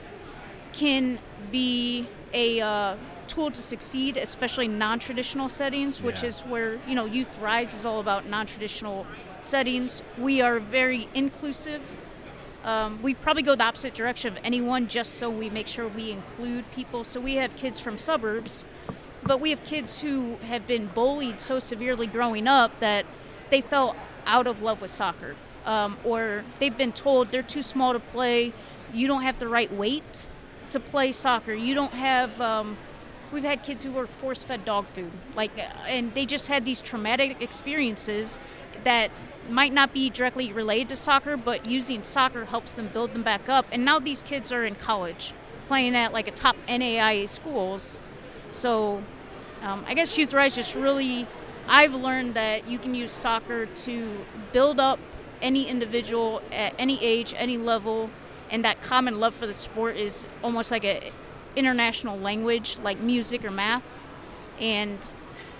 [0.74, 1.20] can
[1.50, 2.96] be a uh,
[3.28, 6.28] tool to succeed especially non-traditional settings which Yeah.
[6.28, 9.06] is where you know youth rise is all about non-traditional
[9.40, 10.02] settings.
[10.18, 11.80] We are very inclusive
[12.64, 16.10] um, we probably go the opposite direction of anyone just so we make sure we
[16.10, 17.04] include people.
[17.04, 18.66] So we have kids from suburbs,
[19.22, 23.04] but we have kids who have been bullied so severely growing up that
[23.50, 23.94] they fell
[24.26, 25.36] out of love with soccer.
[25.66, 28.52] Um, or they've been told they're too small to play,
[28.92, 30.28] you don't have the right weight
[30.70, 32.40] to play soccer, you don't have.
[32.40, 32.76] Um,
[33.32, 35.50] we've had kids who were force fed dog food, like,
[35.86, 38.40] and they just had these traumatic experiences
[38.84, 39.10] that
[39.48, 43.48] might not be directly related to soccer, but using soccer helps them build them back
[43.48, 43.66] up.
[43.72, 45.32] And now these kids are in college,
[45.66, 47.98] playing at like a top NAIA schools.
[48.52, 49.02] So
[49.62, 51.26] um, I guess Youth Rise just really,
[51.66, 54.98] I've learned that you can use soccer to build up
[55.40, 58.10] any individual at any age, any level,
[58.50, 61.12] and that common love for the sport is almost like a
[61.56, 63.82] international language, like music or math,
[64.60, 64.98] and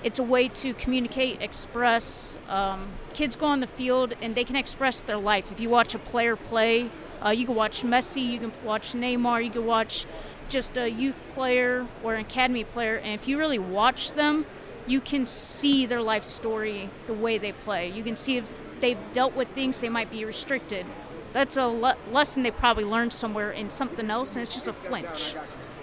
[0.02, 2.38] it's a way to communicate, express.
[2.48, 5.50] Um, kids go on the field and they can express their life.
[5.50, 6.90] If you watch a player play,
[7.24, 10.04] uh, you can watch Messi, you can watch Neymar, you can watch
[10.48, 14.44] just a youth player or an academy player, and if you really watch them,
[14.86, 17.88] you can see their life story the way they play.
[17.88, 18.50] You can see if
[18.80, 20.84] they've dealt with things they might be restricted.
[21.32, 24.72] That's a le- lesson they probably learned somewhere in something else, and it's just a
[24.72, 25.34] flinch.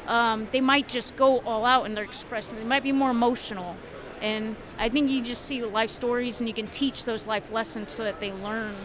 [0.08, 2.58] Um, they might just go all out and they're expressing.
[2.58, 3.76] They might be more emotional.
[4.22, 7.92] And I think you just see life stories and you can teach those life lessons
[7.92, 8.76] so that they learn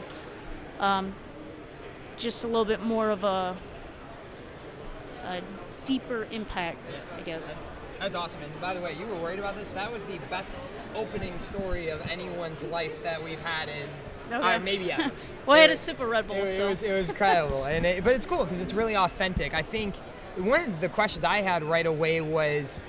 [0.81, 1.14] um,
[2.16, 3.57] just a little bit more of a,
[5.25, 5.40] a
[5.85, 7.55] deeper impact, I guess.
[8.01, 8.42] That's awesome.
[8.42, 9.70] And by the way, you were worried about this.
[9.70, 13.88] That was the best opening story of anyone's life that we've had in
[14.33, 14.55] Okay.
[14.55, 14.92] uh, maybe.
[15.46, 17.64] Well, I had a sip of Red Bull, It, it so was, it was incredible,
[17.64, 19.55] and it, but it's cool because it's really authentic.
[19.55, 19.94] I think
[20.37, 22.83] one of the questions I had right away was,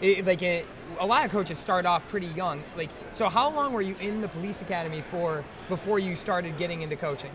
[0.00, 0.66] it, like, it,
[1.00, 2.62] a lot of coaches start off pretty young.
[2.76, 6.82] Like, so how long were you in the police academy for before you started getting
[6.82, 7.30] into coaching?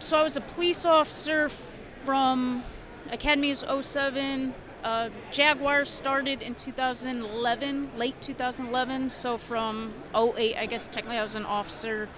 [0.00, 1.50] so I was a police officer
[2.04, 2.62] from
[3.10, 4.54] Academy was 07.
[4.84, 9.10] Uh, Jaguar started in 2011, late 2011.
[9.10, 12.08] So from 08, I guess technically I was an officer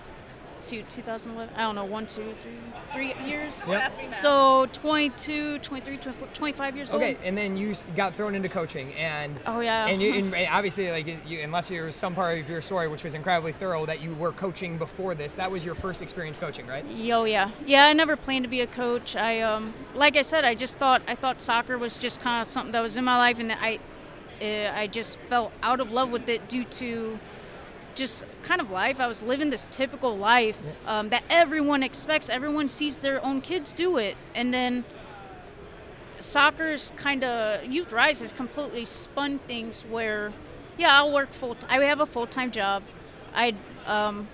[0.63, 1.55] to 2011.
[1.55, 2.53] I don't know, one, two, three,
[2.93, 3.63] three years.
[3.67, 4.17] Yep.
[4.17, 7.25] So 22, 23, 24, 25 years Okay, old.
[7.25, 9.87] and then you got thrown into coaching, and Oh, yeah.
[9.87, 13.05] and, you, and obviously, like, you, unless there was some part of your story which
[13.05, 16.67] was incredibly thorough that you were coaching before this, that was your first experience coaching,
[16.67, 16.85] right?
[16.87, 17.87] Yo, yeah, yeah.
[17.87, 19.17] I never planned to be a coach.
[19.17, 22.47] I, um, like I said, I just thought I thought soccer was just kind of
[22.47, 23.79] something that was in my life, and I,
[24.43, 27.19] uh, I just fell out of love with it due to
[27.95, 29.01] just kind of life.
[29.01, 32.29] I was living this typical life um, that everyone expects.
[32.29, 34.85] Everyone sees their own kids do it, and then
[36.19, 40.33] soccer's kind of youth rise has completely spun things where,
[40.77, 41.55] yeah, I'll work full.
[41.55, 42.83] T- I have a full time job.
[43.35, 43.55] I
[43.87, 44.29] um,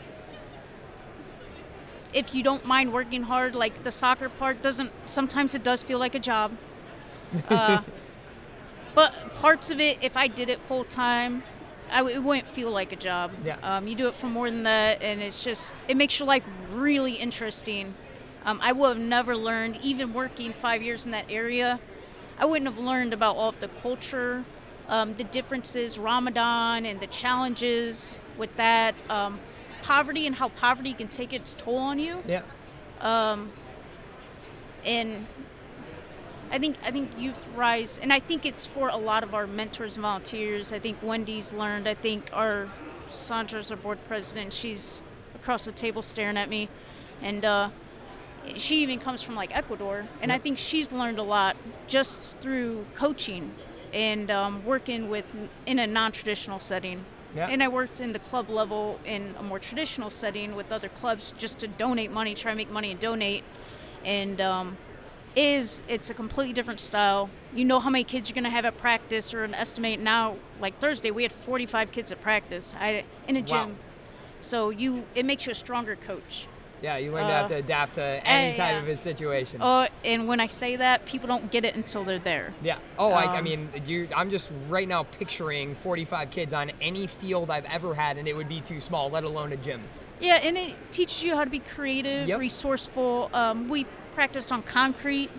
[2.13, 4.91] if you don't mind working hard, like the soccer part doesn't.
[5.07, 6.53] Sometimes it does feel like a job.
[7.49, 7.83] Uh,
[8.95, 11.43] but parts of it, if I did it full time,
[11.91, 13.33] I it wouldn't feel like a job.
[13.45, 13.57] Yeah.
[13.63, 16.45] Um, you do it for more than that, and it's just it makes your life
[16.71, 17.95] really interesting.
[18.45, 21.81] Um, I would have never learned, even working five years in that area,
[22.39, 24.45] I wouldn't have learned about all of the culture,
[24.89, 29.41] um, the differences, Ramadan, and the challenges with that, um,
[29.83, 32.23] poverty, and how poverty can take its toll on you.
[32.27, 32.43] Yeah.
[33.01, 33.51] Um,
[34.85, 35.27] and
[36.51, 39.47] I think I think Youth Rise, and I think it's for a lot of our
[39.47, 40.73] mentors and volunteers.
[40.73, 41.89] I think Wendy's learned.
[41.89, 42.69] I think our
[43.11, 44.53] Sandra's our board president.
[44.53, 45.03] She's
[45.35, 46.69] across the table staring at me,
[47.23, 47.71] and uh,
[48.57, 51.57] she even comes from like Ecuador, and I think she's learned a lot
[51.87, 53.53] just through coaching
[53.93, 55.25] and um, working with
[55.67, 57.05] in a non-traditional setting.
[57.35, 57.49] Yeah.
[57.49, 61.35] And I worked in the club level in a more traditional setting with other clubs
[61.37, 63.45] just to donate money, try to make money and donate.
[64.05, 64.79] And um,
[65.37, 67.29] is it's a completely different style.
[67.55, 70.37] You know how many kids you're gonna have at practice or an estimate now.
[70.61, 72.75] Like Thursday, we had 45 kids at practice.
[72.81, 73.47] I in a Wow.
[73.47, 73.77] gym.
[74.41, 76.49] So you it makes you a stronger coach.
[76.83, 78.83] Yeah, you learn to have Uh, to adapt to any eh, type yeah.
[78.83, 79.63] of a situation.
[79.63, 82.53] Uh, and when I say that, people don't get it until they're there.
[82.63, 82.77] Yeah.
[82.99, 84.09] Oh, I, I Um, mean, you.
[84.15, 88.37] I'm just right now picturing 45 kids on any field I've ever had, and it
[88.37, 89.81] would be too small, let alone a gym.
[90.21, 92.39] Yeah, and it teaches you how to be creative, Yep.
[92.41, 93.31] resourceful.
[93.33, 95.31] Um, we practiced on concrete.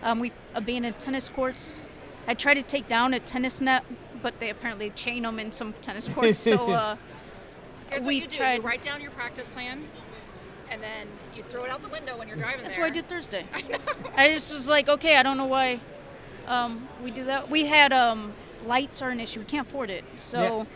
[0.00, 1.84] Um, we abandoned tennis courts.
[2.28, 3.84] I tried to take down a tennis net,
[4.22, 6.38] but they apparently chain them in some tennis courts.
[6.38, 6.96] So uh,
[7.90, 8.54] Here's we what you do: tried.
[8.54, 9.84] you write down your practice plan,
[10.70, 12.84] and then you throw it out the window when you're driving That's there.
[12.84, 13.44] what I did Thursday.
[13.52, 13.78] I know.
[14.16, 15.80] I just was like, okay, I don't know why
[16.46, 17.50] um, we do that.
[17.50, 18.32] We had um,
[18.64, 19.40] lights are an issue.
[19.40, 20.66] We can't afford it, so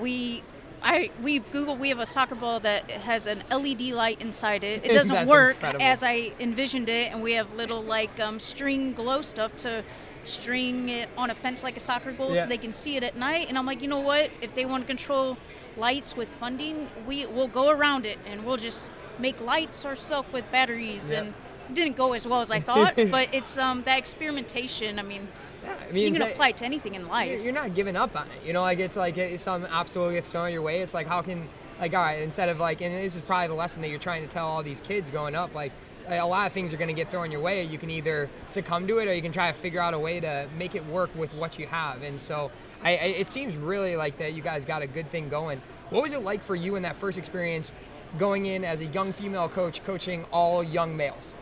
[0.00, 0.42] we.
[0.84, 1.78] I we've Googled.
[1.78, 4.84] We have a soccer ball that has an LED light inside it.
[4.84, 5.84] It doesn't work incredible.
[5.84, 9.82] as I envisioned it, and we have little like um, string glow stuff to
[10.24, 12.42] string it on a fence like a soccer goal Yeah.
[12.42, 13.48] so they can see it at night.
[13.48, 14.30] And I'm like, you know what?
[14.40, 15.36] If they want to control
[15.76, 20.50] lights with funding, we will go around it and we'll just make lights ourselves with
[20.50, 21.10] batteries.
[21.10, 21.18] Yep.
[21.24, 21.34] And
[21.68, 24.98] it didn't go as well as I thought, but it's um that experimentation.
[24.98, 25.28] I mean,
[25.66, 27.42] I mean, you can apply it to anything in life.
[27.42, 28.46] You're, not giving up on it.
[28.46, 30.80] You know, like it's like some obstacle gets thrown your way.
[30.80, 31.48] It's like how can
[31.80, 34.26] like all right, instead of like, and this is probably the lesson that you're trying
[34.26, 35.54] to tell all these kids growing up.
[35.54, 35.72] Like
[36.08, 37.62] a lot of things are going to get thrown your way.
[37.62, 40.20] You can either succumb to it or you can try to figure out a way
[40.20, 42.02] to make it work with what you have.
[42.02, 42.50] And so,
[42.82, 45.60] I, I it seems really like that you guys got a good thing going.
[45.90, 47.72] What was it like for you in that first experience,
[48.18, 51.32] going in as a young female coach, coaching all young males?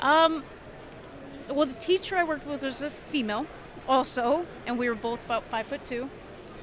[0.00, 0.42] Um,
[1.50, 3.46] well, the teacher I worked with was a female,
[3.88, 6.08] also, and we were both about five foot two.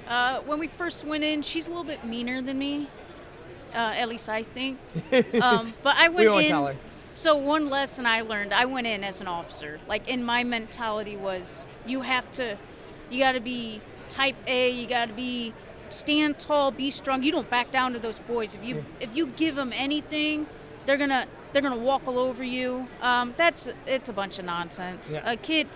[0.08, 2.88] Uh, when we first went in, she's a little bit meaner than me,
[3.74, 4.80] uh, at least I think.
[5.42, 6.50] Um, but I went in.
[6.50, 6.76] tell her.
[7.14, 9.80] So one lesson I learned, I went in as an officer.
[9.88, 12.58] Like in my mentality was, you have to,
[13.10, 14.70] you got to be type A.
[14.70, 15.54] You got to be
[15.90, 17.24] stand tall, be strong.
[17.24, 18.56] You don't back down to those boys.
[18.56, 20.48] If you if you give them anything,
[20.86, 22.88] they're gonna they're gonna walk all over you.
[23.02, 25.14] Um, that's it's a bunch of nonsense.
[25.16, 25.32] Yeah.
[25.32, 25.68] A kid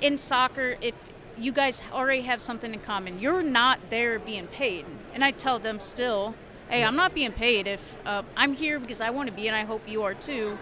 [0.00, 0.94] in soccer, if
[1.40, 3.18] you guys already have something in common.
[3.18, 4.84] You're not there being paid.
[5.14, 6.34] And I tell them still,
[6.68, 7.66] hey, I'm not being paid.
[7.66, 10.58] If uh, I'm here because I want to be, and I hope you are too.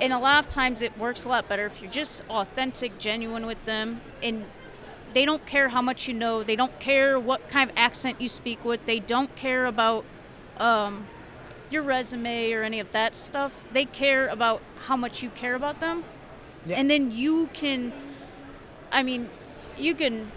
[0.00, 3.46] And a lot of times it works a lot better if you're just authentic, genuine
[3.46, 4.44] with them, and
[5.14, 6.42] they don't care how much you know.
[6.42, 8.84] They don't care what kind of accent you speak with.
[8.86, 10.04] They don't care about
[10.56, 11.06] um,
[11.72, 13.52] your resume or any of that stuff.
[13.72, 16.04] They care about how much you care about them.
[16.66, 16.76] Yeah.
[16.76, 17.92] And then you can,
[18.90, 19.28] I mean,
[19.78, 20.30] you can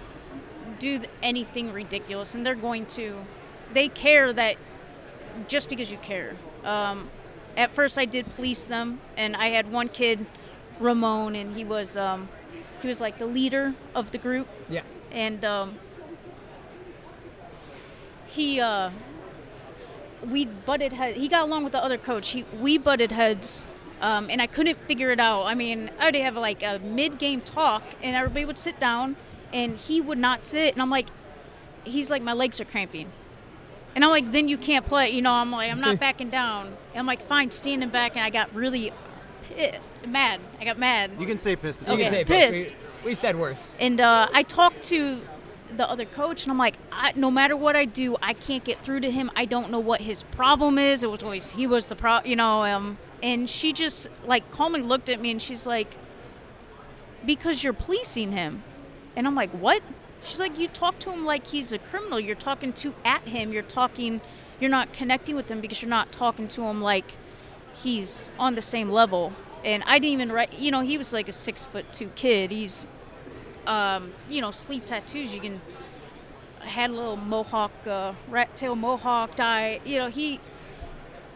[0.80, 3.16] do anything ridiculous, and they're going to.
[3.74, 4.56] They care that
[5.48, 6.36] just because you care.
[6.64, 7.10] Um,
[7.58, 10.26] at first, I did police them, and I had one kid,
[10.80, 12.28] Ramon, and he was um,
[12.82, 14.82] he was like the leader of the group Yeah.
[15.12, 15.76] and um,
[18.28, 18.90] he uh,
[20.30, 21.18] we butted heads.
[21.18, 22.30] He got along with the other coach.
[22.32, 23.68] He we butted heads,
[24.02, 25.44] um, and I couldn't figure it out.
[25.44, 29.16] I mean, I would have like a mid-game talk, and everybody would sit down,
[29.54, 31.08] and he would not sit, and I'm like,
[31.84, 33.12] he's like, my legs are cramping.
[33.94, 35.12] And I'm like, then you can't play.
[35.12, 36.68] You know, I'm like, I'm not backing down.
[36.68, 38.18] And I'm like, fine, standing back.
[38.18, 38.92] And I got really
[39.44, 40.42] pissed, mad.
[40.60, 41.12] I got mad.
[41.18, 41.84] You can say pissed.
[41.84, 42.68] It's You can Okay, say pissed.
[42.70, 42.76] pissed.
[43.06, 43.74] We, we said worse.
[43.80, 45.22] And uh, I talked to
[45.76, 46.76] the other coach, and I'm like,
[47.16, 49.32] no matter what I do, I can't get through to him.
[49.36, 51.04] I don't know what his problem is.
[51.04, 52.64] It was always he was the pro, you know.
[52.64, 55.98] Um, and she just like calmly looked at me, and she's like,
[57.26, 58.64] because you're policing him.
[59.16, 59.82] And I'm like, what?
[60.24, 62.20] She's like, you talk to him like he's a criminal.
[62.20, 63.52] You're talking to at him.
[63.52, 64.22] You're talking.
[64.60, 67.14] You're not connecting with him because you're not talking to him like
[67.74, 69.34] he's on the same level.
[69.64, 70.54] And I didn't even write.
[70.54, 72.52] You know, he was like a six foot two kid.
[72.52, 72.88] He's
[73.68, 75.34] um, you know, sleeve tattoos.
[75.34, 75.62] You can
[76.62, 79.80] I had a little mohawk, uh, rat tail mohawk dye.
[79.86, 80.40] You know, he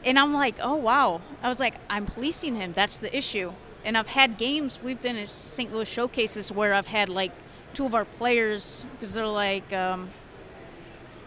[0.03, 1.21] and I'm like, oh wow.
[1.43, 2.73] I was like, I'm policing him.
[2.73, 3.53] That's the issue.
[3.85, 4.79] And I've had games.
[4.83, 5.71] We've been at St.
[5.73, 7.31] Louis showcases where I've had like
[7.73, 10.09] two of our players because they're like, um,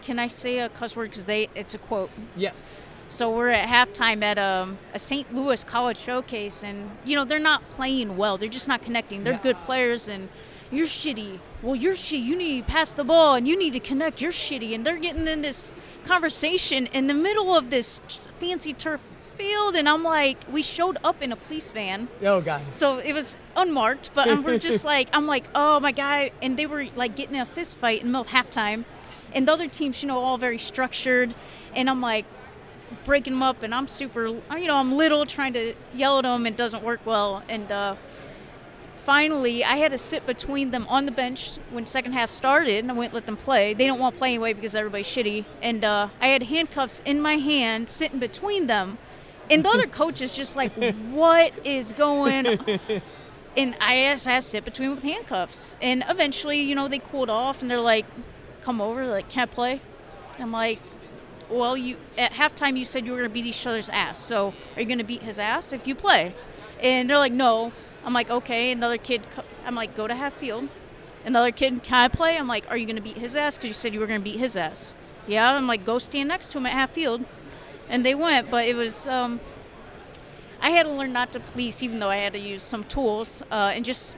[0.01, 1.09] can I say a cuss word?
[1.09, 2.09] Because they it's a quote.
[2.35, 2.63] Yes.
[3.09, 5.33] So we're at halftime at um, a St.
[5.33, 8.37] Louis college showcase, and you know they're not playing well.
[8.37, 9.23] They're just not connecting.
[9.23, 9.39] They're Yeah.
[9.43, 10.29] good players, and
[10.73, 11.39] you're shitty.
[11.61, 12.23] Well, you're shitty.
[12.23, 14.21] You need to pass the ball, and you need to connect.
[14.21, 15.71] You're shitty, and they're getting in this
[16.05, 18.01] conversation in the middle of this
[18.39, 19.01] fancy turf
[19.37, 22.07] field, and I'm like, we showed up in a police van.
[22.21, 22.61] Oh god.
[22.71, 26.57] So it was unmarked, but um, we're just like, I'm like, oh my god, and
[26.57, 28.85] they were like getting a fist fight in the middle of halftime,
[29.33, 31.33] and the other teams, you know, all very structured,
[31.75, 32.25] and I'm like
[33.05, 36.45] breaking them up, and I'm super, you know, I'm little, trying to yell at them,
[36.45, 37.95] and it doesn't work well, and uh,
[39.03, 42.91] finally, I had to sit between them on the bench when second half started, and
[42.91, 43.73] I wouldn't let them play.
[43.73, 47.21] They don't want to play anyway because everybody's shitty, and uh, I had handcuffs in
[47.21, 48.97] my hand, sitting between them.
[49.49, 50.71] And the other coach is just like,
[51.11, 52.79] "What is going?" On
[53.57, 55.75] and I asked, I had to sit between them with handcuffs.
[55.81, 58.05] And eventually, you know, they cooled off, and they're like,
[58.61, 59.81] "Come over, like, can't play?"
[60.39, 60.79] I'm like,
[61.49, 64.17] "Well, you at halftime you said you were gonna beat each other's ass.
[64.19, 66.33] So are you gonna beat his ass if you play?"
[66.81, 67.73] And they're like, "No."
[68.05, 69.21] I'm like, "Okay." Another kid,
[69.65, 70.67] I'm like, "Go to half field."
[71.25, 73.55] Another kid, "Can I play?" I'm like, "Are you gonna beat his ass?
[73.55, 74.95] Because you said you were gonna beat his ass."
[75.27, 75.53] Yeah.
[75.53, 77.25] I'm like, "Go stand next to him at half field."
[77.89, 79.39] and they went but it was um,
[80.61, 83.43] i had to learn not to police even though i had to use some tools
[83.51, 84.15] uh, and just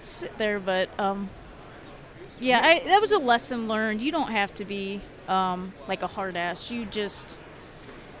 [0.00, 1.28] sit there but um,
[2.38, 6.06] yeah I, that was a lesson learned you don't have to be um, like a
[6.06, 7.40] hard ass you just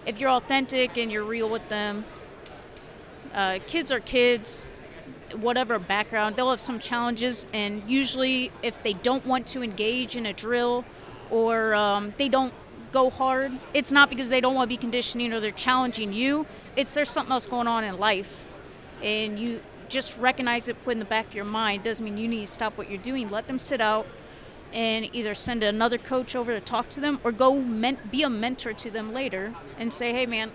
[0.06, 2.04] if you're authentic and you're real with them
[3.34, 4.68] uh, kids are kids
[5.36, 10.26] whatever background they'll have some challenges and usually if they don't want to engage in
[10.26, 10.84] a drill
[11.30, 12.54] or um, they don't
[12.92, 16.46] go hard it's not because they don't want to be conditioning or they're challenging you
[16.76, 18.46] it's there's something else going on in life.
[19.02, 22.28] And you just recognize it put in the back of your mind doesn't mean you
[22.28, 24.04] need to stop what you're doing let them sit out
[24.72, 28.28] and either send another coach over to talk to them or go men- be a
[28.28, 30.50] mentor to them later and say hey man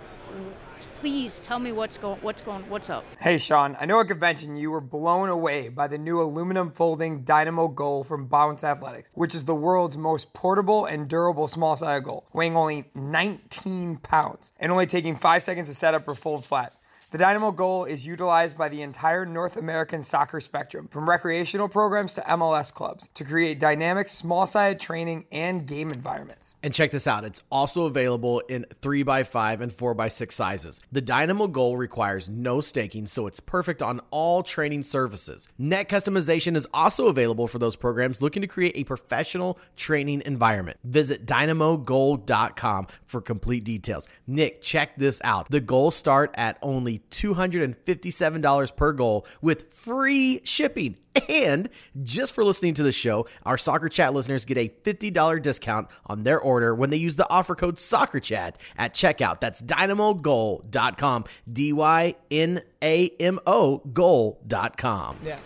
[1.02, 4.54] please tell me what's going what's going what's up Hey, Sean, I know at convention
[4.54, 9.34] you were blown away by the new aluminum folding Dynamo Goal from Bounce Athletics, which
[9.34, 14.70] is the world's most portable and durable small sided goal, weighing only 19 pounds and
[14.70, 16.72] only taking 5 seconds to set up or fold flat.
[17.12, 22.14] The Dynamo Goal is utilized by the entire North American soccer spectrum, from recreational programs
[22.14, 26.54] to MLS clubs, to create dynamic small sided training and game environments.
[26.62, 30.80] And check this out it's also available in 3x5 and 4x6 sizes.
[30.90, 35.50] The Dynamo Goal requires no staking, so it's perfect on all training surfaces.
[35.58, 40.78] Net customization is also available for those programs looking to create a professional training environment.
[40.84, 44.08] Visit dynamogoal.com for complete details.
[44.26, 45.50] Nick, check this out.
[45.50, 50.96] The goals start at only $257 per goal with free shipping.
[51.28, 51.68] And
[52.02, 56.24] just for listening to the show, our Soccer Chat listeners get a $50 discount on
[56.24, 59.40] their order when they use the offer code SoccerChat at checkout.
[59.40, 61.24] That's dynamogoal.com.
[61.52, 65.18] D Y N A M O goal.com.
[65.24, 65.38] Yeah.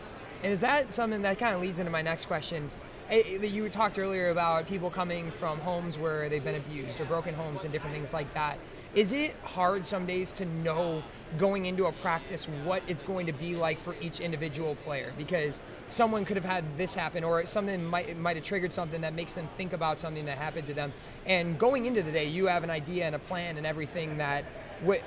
[0.43, 2.71] And is that something that kind of leads into my next question?
[3.11, 7.05] Eh, eh, You talked earlier about people coming from homes where they've been abused or
[7.07, 8.59] broken homes and different things like that.
[8.97, 11.03] Is it hard some days to know
[11.37, 15.13] going into a practice what it's going to be like for each individual player?
[15.19, 19.13] Because someone could have had this happen or something might, might have triggered something that
[19.13, 20.95] makes them think about something that happened to them.
[21.27, 24.47] And going into the day, you have an idea and a plan and everything that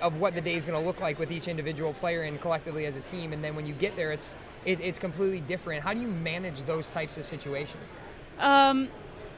[0.02, 2.86] of what the day is going to look like with each individual player and collectively
[2.86, 3.34] as a team.
[3.34, 4.36] And then when you get there, it's
[4.66, 5.82] it, it's completely different.
[5.82, 7.92] How do you manage those types of situations?
[8.38, 8.90] Um,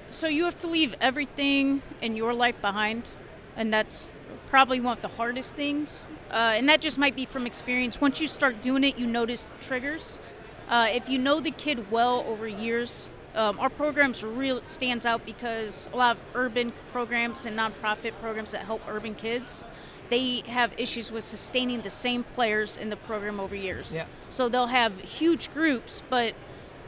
[0.08, 3.08] so you have to leave everything in your life behind,
[3.56, 4.14] and that's
[4.52, 6.10] probably one of the hardest things.
[6.30, 7.99] Uh, and that just might be from experience.
[7.99, 10.22] Once you start doing it, you notice triggers.
[10.70, 15.26] Uh, if you know the kid well over years, um, our programs real stands out
[15.26, 19.66] because a lot of urban programs and nonprofit programs that help urban kids,
[20.10, 23.95] they have issues with sustaining the same players in the program over years.
[23.95, 24.06] Yeah.
[24.30, 26.34] So they'll have huge groups, but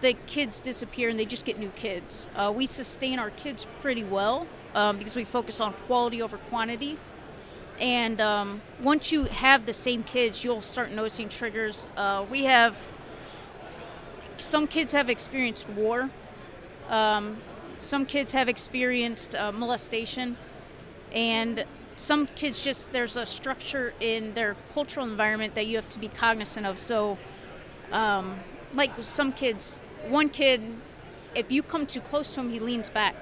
[0.01, 2.27] the kids disappear and they just get new kids.
[2.35, 6.97] Uh, we sustain our kids pretty well um, because we focus on quality over quantity.
[7.83, 11.85] And um, once you have the same kids, you'll start noticing triggers.
[11.97, 12.77] Uh, we have
[14.37, 16.09] some kids have experienced war.
[16.87, 17.41] Um,
[17.75, 20.37] some kids have experienced uh, molestation,
[21.11, 21.65] and
[21.97, 26.07] some kids just there's a structure in their cultural environment that you have to be
[26.07, 26.79] cognizant of.
[26.79, 27.17] So,
[27.91, 28.39] um,
[28.73, 30.61] like some kids, one kid,
[31.35, 33.15] if you come too close to him, he leans back.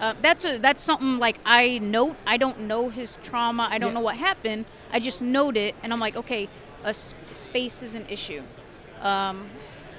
[0.00, 2.16] Uh, that's a that's something like I note.
[2.26, 3.66] I don't know his trauma.
[3.70, 3.94] I don't Yeah.
[3.94, 4.64] know what happened.
[4.92, 6.48] I just note it, and I'm like, okay,
[6.84, 8.42] a s- space is an issue.
[9.02, 9.50] Um,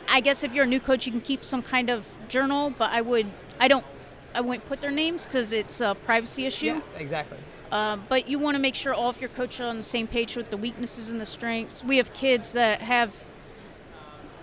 [0.08, 2.92] I guess if you're a new coach, you can keep some kind of journal, but
[2.92, 3.28] I would,
[3.60, 3.86] I don't,
[4.34, 6.66] I wouldn't put their names because it's a privacy issue.
[6.68, 7.38] Yeah, exactly.
[7.72, 10.08] Um, but you want to make sure all of your coaches are on the same
[10.08, 11.84] page with the weaknesses and the strengths.
[11.84, 13.14] We have kids that have.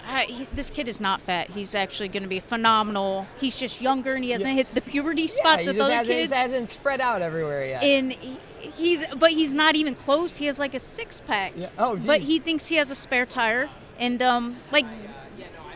[0.06, 1.50] Uh, he, this kid is not fat.
[1.50, 3.26] He's actually going to be phenomenal.
[3.40, 6.32] He's just younger and he hasn't hit the puberty spot yeah, that other hasn't, kids.
[6.32, 7.82] hasn't spread out everywhere yet.
[7.82, 10.36] And he's, but he's not even close.
[10.36, 11.54] He has like a six pack.
[11.56, 11.70] Yeah.
[11.76, 14.86] Oh, But he thinks he has a spare tire, and um, like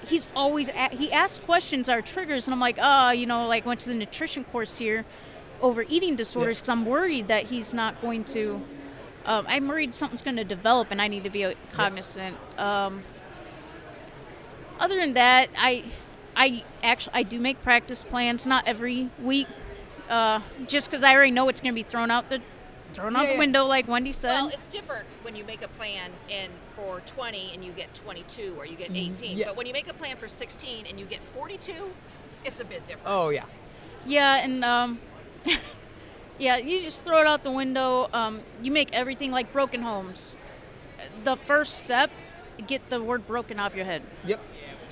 [0.06, 3.66] he's always a- he asks questions our triggers, and I'm like, oh, you know, like
[3.66, 5.04] went to the nutrition course here
[5.60, 8.62] over eating disorders because I'm worried that he's not going to.
[9.26, 12.36] Um, I'm worried something's going to develop, and I need to be uh, cognizant.
[12.58, 13.02] Um,
[14.80, 15.84] other than that, I,
[16.34, 19.46] I actually I do make practice plans, not every week,
[20.08, 22.40] uh, just because I already know it's going to be thrown out the
[22.92, 23.38] thrown out Yeah, the yeah.
[23.38, 24.32] window, like Wendy said.
[24.32, 28.54] Well, it's different when you make a plan and for 20 and you get 22
[28.58, 29.36] or you get 18.
[29.36, 29.46] yes.
[29.46, 31.72] But when you make a plan for 16 and you get 42,
[32.44, 33.06] it's a bit different.
[33.06, 33.44] oh yeah.
[34.06, 34.98] Yeah, and um,
[36.38, 38.08] yeah, you just throw it out the window.
[38.12, 40.36] Um, you make everything like broken homes.
[41.22, 42.10] The first step,
[42.66, 44.02] get the word broken off your head.
[44.26, 44.40] Yep.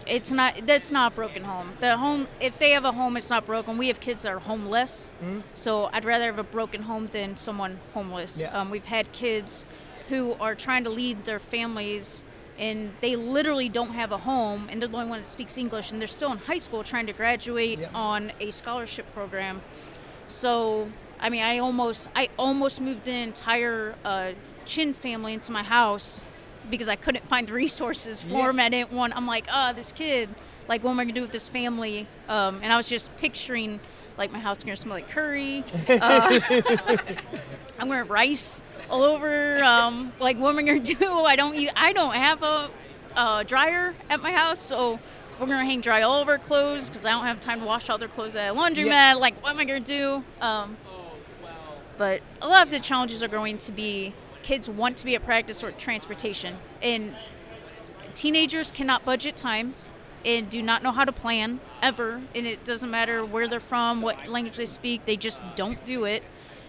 [0.08, 0.66] It's not.
[0.66, 1.72] That's not a broken home.
[1.80, 3.76] The home, if they have a home, it's not broken.
[3.76, 5.42] We have kids that are homeless, Mhm.
[5.54, 8.40] so I'd rather have a broken home than someone homeless.
[8.40, 8.58] Yeah.
[8.58, 9.66] Um, we've had kids
[10.08, 12.24] who are trying to lead their families,
[12.58, 15.92] and they literally don't have a home, and they're the only one that speaks English,
[15.92, 17.88] and they're still in high school trying to graduate Yeah.
[17.94, 19.60] on a scholarship program.
[20.26, 20.88] So,
[21.20, 24.30] I mean, I almost, I almost moved an entire uh,
[24.64, 26.22] Chin family into my house
[26.70, 28.46] because I couldn't find the resources for Yeah.
[28.48, 28.60] them.
[28.60, 29.16] I didn't want.
[29.16, 30.28] I'm like, oh, this kid.
[30.68, 32.06] Like, what am I gonna do with this family?
[32.28, 33.80] Um, and I was just picturing,
[34.18, 35.64] like, my house gonna smell like curry.
[35.88, 36.40] Uh,
[37.78, 39.62] I'm wearing rice all over.
[39.62, 41.10] Um, like, what am I gonna do?
[41.24, 41.56] I don't.
[41.76, 42.70] I don't have a,
[43.16, 44.98] a dryer at my house, so
[45.40, 47.88] we're gonna hang dry all of our clothes because I don't have time to wash
[47.88, 48.86] all their clothes at a laundromat.
[48.86, 49.14] Yeah.
[49.14, 50.22] Like, what am I gonna do?
[50.40, 50.76] Um,
[51.96, 54.12] but a lot of the challenges are going to be
[54.48, 57.14] kids want to be at practice or transportation, and
[58.14, 59.74] teenagers cannot budget time
[60.24, 62.22] and do not know how to plan ever.
[62.34, 66.04] And it doesn't matter where they're from what language they speak they just don't do
[66.04, 66.22] it.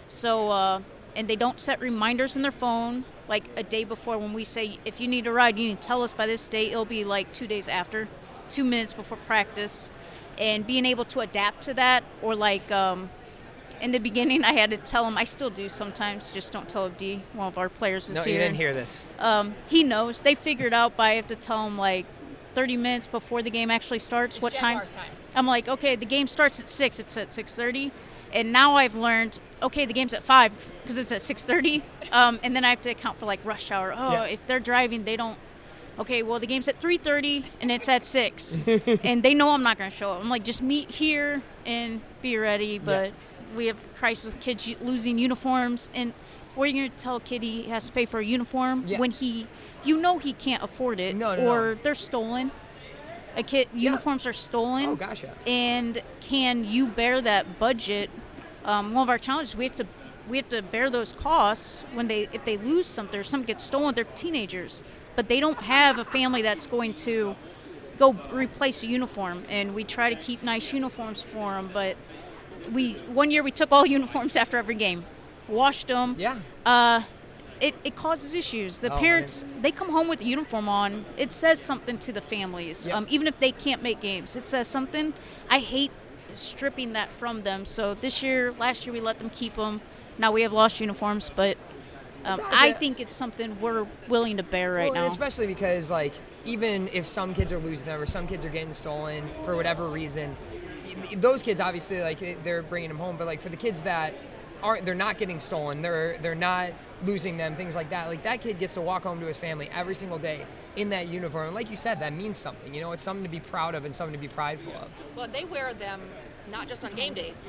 [0.09, 0.81] So uh,
[1.15, 4.77] and they don't set reminders in their phone like a day before when we say
[4.83, 6.73] if you need a ride you need to tell us by this date.
[6.73, 8.09] It'll be like two days after
[8.49, 9.89] two minutes before practice.
[10.37, 13.09] And being able to adapt to that or like um,
[13.81, 15.17] in the beginning i had to tell him.
[15.17, 18.33] i still do sometimes just don't tell d one of our players is No, here
[18.33, 19.11] you didn't hear this.
[19.19, 20.21] um, he knows.
[20.21, 22.05] They figured out by I have to tell him like
[22.55, 24.79] 30 minutes before the game actually starts what time.
[24.79, 25.11] Time.
[25.35, 26.99] I'm like, okay, the game starts at six.
[26.99, 27.91] It's at 6:30.
[28.33, 30.51] And now I've learned, okay, the game's at five
[30.83, 33.71] because it's at six thirty, um, and then I have to account for like rush
[33.71, 33.93] hour.
[33.95, 34.23] Oh, Yeah.
[34.25, 35.37] if they're driving, they don't.
[35.97, 38.57] Okay, well the game's at three thirty and it's at six,
[39.03, 40.21] and they know I'm not gonna show up.
[40.21, 42.77] I'm like, just meet here and be ready.
[42.79, 43.11] But
[43.55, 46.13] we have crisis with kids losing uniforms, and
[46.55, 48.99] where you gonna tell a kid he has to pay for a uniform Yeah.
[48.99, 49.47] when he,
[49.83, 51.51] you know, he can't afford it, No, no, no.
[51.51, 52.51] or they're stolen.
[53.37, 54.89] A kid uniforms are stolen.
[54.89, 55.33] Oh, gotcha.
[55.47, 58.09] And can you bear that budget?
[58.65, 59.85] Um, one of our challenges we have to
[60.27, 63.63] we have to bear those costs when they if they lose something or something gets
[63.63, 63.95] stolen.
[63.95, 64.83] They're teenagers,
[65.15, 67.35] but they don't have a family that's going to
[67.97, 69.43] go replace a uniform.
[69.49, 71.95] And we try to keep nice uniforms for them, but
[72.73, 75.05] we one year we took all uniforms after every game,
[75.47, 76.15] washed them.
[76.17, 76.37] Yeah.
[76.65, 77.03] Uh,
[77.61, 78.79] it, it causes issues.
[78.79, 81.05] The Oh, parents they come home with the uniform on.
[81.17, 82.95] It says something to the families, Yep.
[82.95, 84.35] um, even if they can't make games.
[84.35, 85.13] It says something.
[85.49, 85.91] I hate
[86.35, 87.65] stripping that from them.
[87.65, 89.81] So this year, last year we let them keep them.
[90.17, 91.57] Now we have lost uniforms, but
[92.25, 95.07] um, I think it's something we're willing to bear right well, now.
[95.07, 96.13] Especially because, like,
[96.45, 99.87] even if some kids are losing them or some kids are getting stolen for whatever
[99.87, 100.35] reason,
[101.17, 103.17] those kids obviously like they- they're bringing them home.
[103.17, 104.13] But like for the kids that
[104.61, 105.81] aren't, they're not getting stolen.
[105.81, 106.71] They're they're not
[107.05, 107.55] losing them.
[107.55, 108.07] Things like that.
[108.07, 111.07] Like that kid gets to walk home to his family every single day in that
[111.07, 111.47] uniform.
[111.47, 112.73] And like you said, that means something.
[112.73, 114.89] You know, it's something to be proud of and something to be prideful of.
[115.15, 116.01] Well, they wear them
[116.51, 117.41] not just on game days.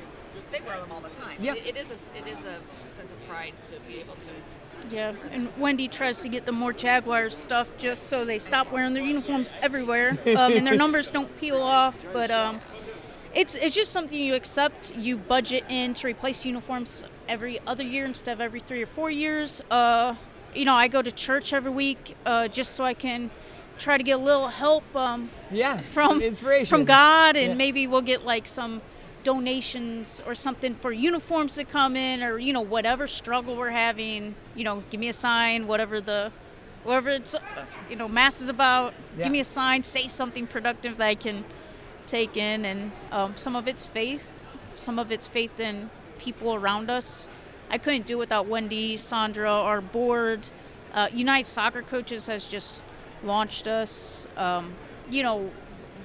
[0.51, 1.35] They wear them all the time.
[1.39, 1.53] Yeah.
[1.55, 2.59] It, it is a, it is a
[2.93, 4.29] sense of pride to be able to.
[4.89, 8.93] Yeah, and Wendy tries to get the more Jaguars stuff just so they stop wearing
[8.95, 11.95] their uniforms everywhere, um, and their numbers don't peel off.
[12.11, 12.59] But um,
[13.33, 14.95] it's it's just something you accept.
[14.95, 19.09] You budget in to replace uniforms every other year instead of every three or four
[19.09, 19.61] years.
[19.71, 20.15] Uh,
[20.53, 23.31] you know, I go to church every week uh, just so I can
[23.77, 27.55] try to get a little help um, Yeah, from inspiration from God, and Yeah.
[27.55, 28.81] maybe we'll get like some
[29.23, 34.35] donations or something for uniforms to come in, or you know whatever struggle we're having.
[34.55, 36.31] You know, give me a sign, whatever the,
[36.83, 37.35] whatever it's,
[37.89, 38.93] you know, mass is about.
[39.17, 39.23] Yeah.
[39.23, 41.45] Give me a sign, say something productive that I can
[42.11, 44.33] take in, and um, some of it's faith,
[44.75, 45.89] some of it's faith in
[46.19, 47.29] people around us.
[47.69, 50.45] I couldn't do without Wendy, Sandra, our board.
[50.93, 52.83] Uh, United Soccer Coaches has just
[53.23, 54.27] launched us.
[54.35, 54.73] Um,
[55.09, 55.49] you know,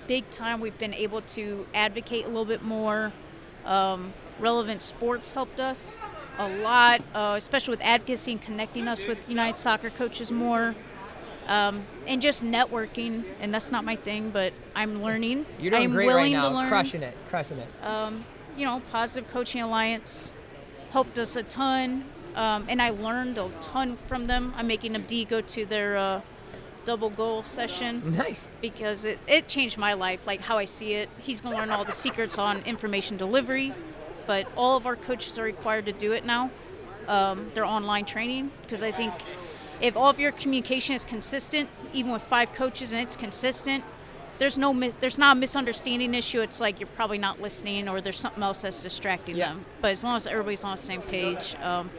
[0.06, 0.60] big time.
[0.60, 3.12] We've been able to advocate a little bit more.
[3.64, 5.98] Um, relevant sports helped us
[6.38, 10.74] a lot, uh, especially with advocacy and connecting us with United Soccer Coaches more.
[11.46, 15.46] Um, and just networking, and that's not my thing, but I'm learning.
[15.60, 17.68] You're doing I'm great right now, crushing it, crushing it.
[17.84, 18.24] Um,
[18.56, 20.32] you know, Positive Coaching Alliance
[20.90, 24.54] helped us a ton, um, and I learned a ton from them.
[24.56, 26.20] I'm making Abdi go to their uh,
[26.86, 28.02] double goal session.
[28.16, 28.50] Nice.
[28.62, 31.10] Because it, it changed my life, like how I see it.
[31.18, 33.74] He's going to learn all the secrets on information delivery,
[34.26, 36.50] but all of our coaches are required to do it now.
[37.08, 39.12] Um, their online training, because I think
[39.80, 43.84] if all of your communication is consistent, even with five coaches and it's consistent,
[44.38, 46.40] there's no mis- there's not a misunderstanding issue.
[46.42, 49.64] It's like you're probably not listening or there's something else that's distracting them.
[49.80, 51.90] But as long as everybody's on the same page, um,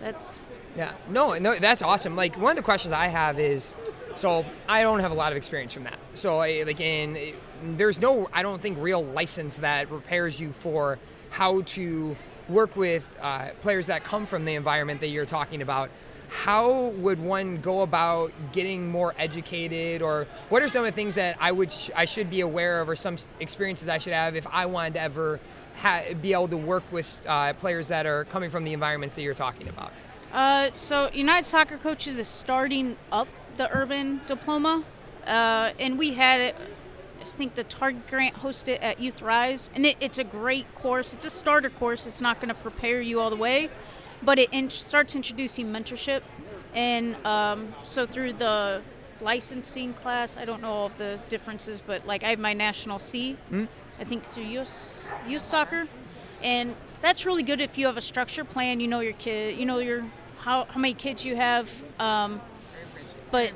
[0.00, 0.40] that's
[0.76, 2.16] Yeah, no, no, that's awesome.
[2.16, 3.74] Like one of the questions I have is,
[4.14, 5.98] so I don't have a lot of experience from that.
[6.14, 7.34] So I, like, in
[7.76, 10.98] there's no, I don't think real license that prepares you for
[11.30, 12.16] how to
[12.48, 15.90] work with uh, players that come from the environment that you're talking about.
[16.32, 21.14] How would one go about getting more educated, or what are some of the things
[21.16, 24.34] that I would sh- I should be aware of, or some experiences I should have
[24.34, 25.40] if I wanted to ever
[25.76, 29.22] ha- be able to work with uh, players that are coming from the environments that
[29.22, 29.92] you're talking about?
[30.32, 33.28] Uh, so United Soccer Coaches is starting up
[33.58, 34.84] the urban diploma,
[35.26, 36.56] uh, and we had it.
[37.20, 41.12] I think the Target Grant hosted at Youth Rise, and it, it's a great course.
[41.12, 42.06] It's a starter course.
[42.06, 43.70] It's not going to prepare you all the way,
[44.22, 46.22] but it in, starts introducing mentorship,
[46.74, 48.82] and um, so through the
[49.20, 52.98] licensing class, I don't know all of the differences, but like I have my national
[52.98, 53.64] C, Hmm?
[54.00, 55.86] I think through youth youth soccer,
[56.42, 58.80] and that's really good if you have a structure plan.
[58.80, 60.04] You know your kid, you know your
[60.38, 61.70] how how many kids you have.
[61.98, 62.40] Um,
[63.30, 63.50] but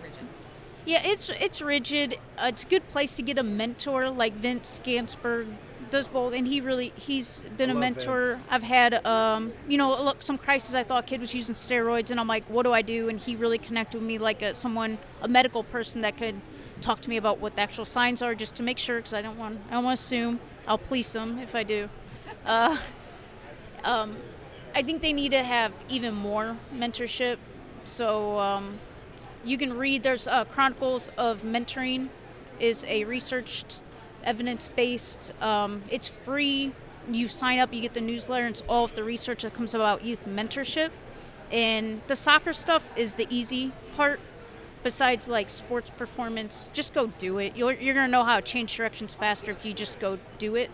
[0.84, 2.18] yeah, it's it's rigid.
[2.38, 5.48] Uh, it's a good place to get a mentor like Vince Gansberg
[5.90, 8.34] does both, and he really he's been I a mentor.
[8.34, 8.42] Vince.
[8.50, 10.74] I've had um, you know look some crisis.
[10.74, 13.08] I thought a kid was using steroids, and I'm like, what do I do?
[13.08, 16.40] And he really connected with me like a, someone a medical person that could
[16.80, 19.22] talk to me about what the actual signs are, just to make sure, because I
[19.22, 20.40] don't want I don't want to assume.
[20.66, 21.88] I'll police them if I do.
[22.44, 22.76] Uh,
[23.84, 24.16] um,
[24.74, 27.38] I think they need to have even more mentorship.
[27.84, 28.78] So um,
[29.44, 30.02] you can read.
[30.02, 32.08] There's uh, Chronicles of Mentoring,
[32.60, 33.80] is a researched,
[34.26, 35.32] evidence-based.
[35.40, 36.72] Um, it's free
[37.08, 39.74] you sign up, you get the newsletter, and it's all of the research that comes
[39.74, 40.90] about youth mentorship.
[41.52, 44.20] And the soccer stuff is the easy part.
[44.82, 47.56] Besides like sports performance, just go do it.
[47.56, 50.70] You're, you're gonna know how to change directions faster if you just go do it.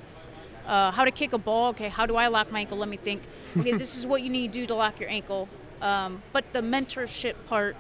[0.66, 1.70] Uh, how to kick a ball?
[1.70, 2.78] Okay, how do I lock my ankle?
[2.78, 3.22] Let me think.
[3.56, 5.48] Okay, this is what you need to do to lock your ankle.
[5.80, 7.76] Um, but the mentorship part,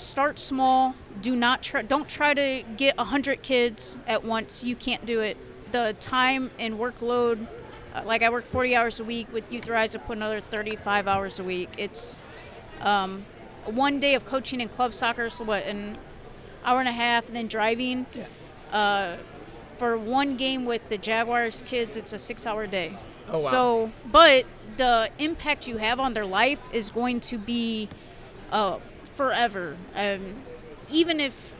[0.00, 0.94] start small.
[1.20, 1.82] Do not try.
[1.82, 4.62] Don't try to get hundred kids at once.
[4.64, 5.36] You can't do it.
[5.72, 7.46] The time and workload.
[7.94, 9.94] uh, Like I work 40 hours a week with Youth Rise.
[9.94, 11.70] I put another 35 hours a week.
[11.78, 12.20] It's
[12.80, 13.24] um,
[13.64, 15.30] one day of coaching in club soccer.
[15.30, 15.64] So what?
[15.64, 15.96] An
[16.64, 18.06] hour and a half, and then driving.
[18.72, 19.16] Uh,
[19.78, 22.96] for one game with the Jaguars kids, it's a six-hour day.
[23.28, 23.50] Oh, wow.
[23.50, 27.88] So, but the impact you have on their life is going to be
[28.50, 28.78] uh,
[29.16, 29.76] forever.
[29.94, 30.42] Um,
[30.90, 31.54] even if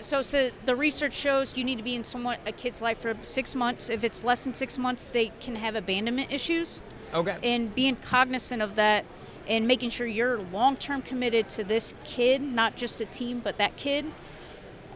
[0.00, 3.16] so, so the research shows you need to be in someone a kid's life for
[3.22, 3.88] six months.
[3.88, 6.82] If it's less than six months, they can have abandonment issues.
[7.14, 7.36] Okay.
[7.42, 9.04] And being cognizant of that
[9.48, 13.58] and making sure you're long term committed to this kid, not just a team, but
[13.58, 14.04] that kid.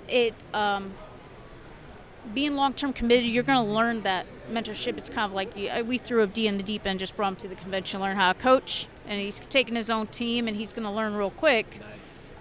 [0.09, 0.93] It um,
[2.35, 4.99] being long term committed, you're going to learn that mentorship.
[4.99, 5.55] It's kind of like
[5.87, 8.17] we threw a D in the deep end, just brought him to the convention, learn
[8.17, 11.31] how to coach, and he's taking his own team, and he's going to learn real
[11.31, 11.81] quick.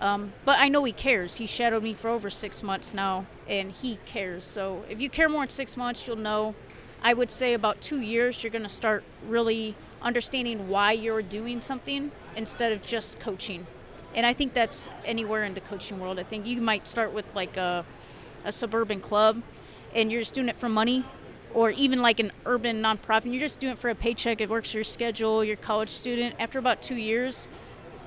[0.02, 1.38] Um, but I know he cares.
[1.38, 4.46] He shadowed me for over six months now, and he cares.
[4.46, 6.56] So if you care more than six months, you'll know.
[7.04, 11.62] I would say about two years, you're going to start really understanding why you're doing
[11.62, 13.68] something instead of just coaching.
[14.16, 16.20] And I think that's anywhere in the coaching world.
[16.20, 17.86] I think you might start with like a,
[18.44, 19.42] a suburban club,
[19.94, 21.06] and you're just doing it for money,
[21.54, 23.26] or even like an urban nonprofit.
[23.26, 24.42] And you're just doing it for a paycheck.
[24.42, 25.44] It works your schedule.
[25.44, 26.36] You're a college student.
[26.40, 27.48] After about two years,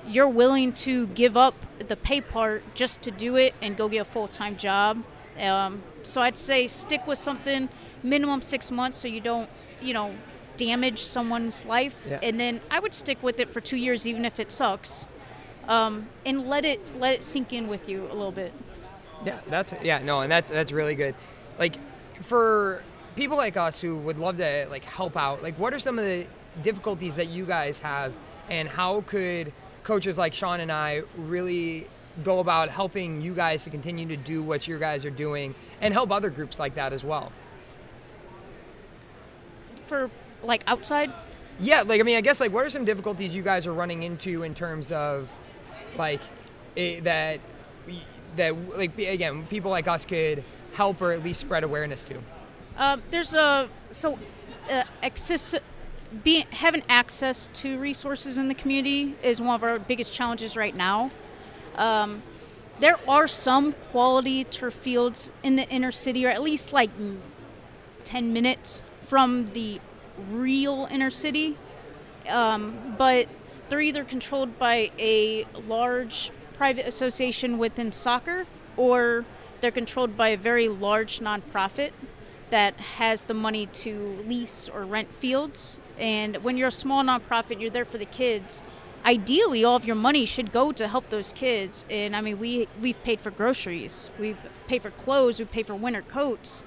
[0.06, 1.54] you're willing to give up
[1.88, 5.02] the pay part just to do it and go get a full time job.
[5.38, 7.68] Um, so I'd say stick with something
[8.02, 9.48] minimum six months so you don't,
[9.80, 10.14] you know,
[10.56, 12.06] damage someone's life.
[12.08, 12.20] Yeah.
[12.22, 15.08] And then I would stick with it for two years, even if it sucks,
[15.66, 18.52] um, and let it let it sink in with you a little bit.
[19.24, 21.14] Yeah, that's yeah, no, and that's that's really good.
[21.58, 21.76] Like
[22.20, 22.82] for
[23.16, 26.04] people like us who would love to like help out, like what are some of
[26.04, 26.26] the
[26.62, 28.12] difficulties that you guys have
[28.48, 29.52] and how could
[29.84, 31.86] coaches like Sean and I really
[32.24, 35.92] go about helping you guys to continue to do what you guys are doing and
[35.92, 37.32] help other groups like that as well?
[39.86, 40.10] For
[40.42, 41.12] like outside,
[41.60, 44.02] Yeah, like I mean, I guess like what are some difficulties you guys are running
[44.02, 45.32] into in terms of
[45.96, 46.20] like
[46.76, 47.40] eh, that
[48.36, 52.16] that like again people like us could help or at least spread awareness to.
[52.76, 54.18] Um, there's a so
[54.68, 55.54] uh, access,
[56.50, 61.10] having access to resources in the community is one of our biggest challenges right now.
[61.76, 62.22] Um,
[62.80, 67.18] there are some quality turf fields in the inner city, or at least like mm,
[68.04, 69.80] ten minutes from the
[70.30, 71.56] real inner city,
[72.28, 73.28] um, but
[73.68, 78.46] they're either controlled by a large private association within soccer,
[78.76, 79.24] or
[79.60, 81.90] they're controlled by a very large nonprofit
[82.50, 85.80] that has the money to lease or rent fields.
[85.98, 88.62] And when you're a small nonprofit, you're there for the kids.
[89.04, 91.84] Ideally, all of your money should go to help those kids.
[91.90, 94.36] And I mean, we we've paid for groceries, we
[94.66, 96.62] pay for clothes, we pay for winter coats.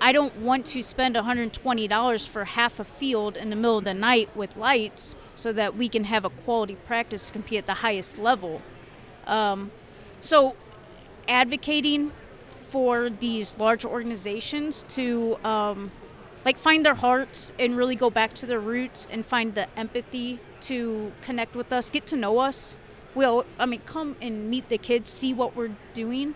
[0.00, 3.94] I don't want to spend $120 for half a field in the middle of the
[3.94, 7.74] night with lights so that we can have a quality practice to compete at the
[7.74, 8.62] highest level.
[9.28, 9.70] Um,
[10.20, 10.56] so,
[11.28, 12.10] advocating
[12.70, 15.92] for these large organizations to um,
[16.44, 20.40] like find their hearts and really go back to their roots and find the empathy
[20.62, 22.76] to connect with us, get to know us.
[23.14, 26.34] Well, I mean, come and meet the kids, see what we're doing.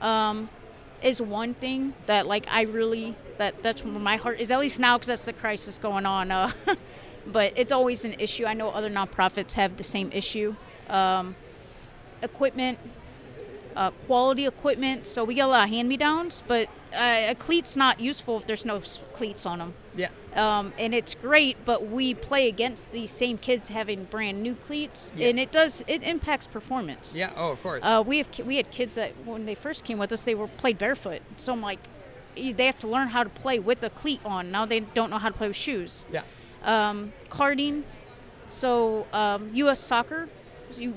[0.00, 0.48] Um,
[1.02, 4.78] is one thing that like I really that that's where my heart is at least
[4.78, 6.30] now because that's the crisis going on.
[6.30, 6.52] Uh,
[7.26, 8.44] but it's always an issue.
[8.44, 10.54] I know other nonprofits have the same issue.
[10.88, 11.36] Um,
[12.22, 12.78] equipment,
[13.76, 15.06] uh, quality equipment.
[15.06, 18.64] So we get a lot of hand-me-downs, but uh, a cleat's not useful if there's
[18.64, 18.80] no
[19.14, 19.74] cleats on them.
[19.96, 20.08] Yeah.
[20.34, 25.12] Um, and it's great, but we play against these same kids having brand new cleats,
[25.16, 25.28] Yeah.
[25.28, 27.16] and it does it impacts performance.
[27.16, 27.32] Yeah.
[27.36, 27.84] Oh, of course.
[27.84, 30.46] Uh, we have we had kids that when they first came with us, they were
[30.46, 31.22] played barefoot.
[31.36, 31.80] So I'm like,
[32.36, 34.52] they have to learn how to play with a cleat on.
[34.52, 36.06] Now they don't know how to play with shoes.
[36.12, 36.22] Yeah.
[36.62, 37.82] Um, carding.
[38.48, 39.80] So um, U.S.
[39.80, 40.28] Soccer,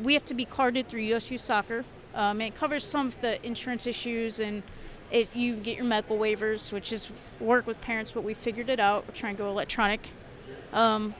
[0.04, 1.86] we have to be carded through USU Soccer.
[2.14, 4.64] Um, it covers some of the insurance issues and
[5.11, 7.09] it, you get your medical waivers, which is
[7.39, 9.07] work with parents, but we figured it out.
[9.07, 10.09] We're trying to go electronic.
[10.72, 11.14] Um,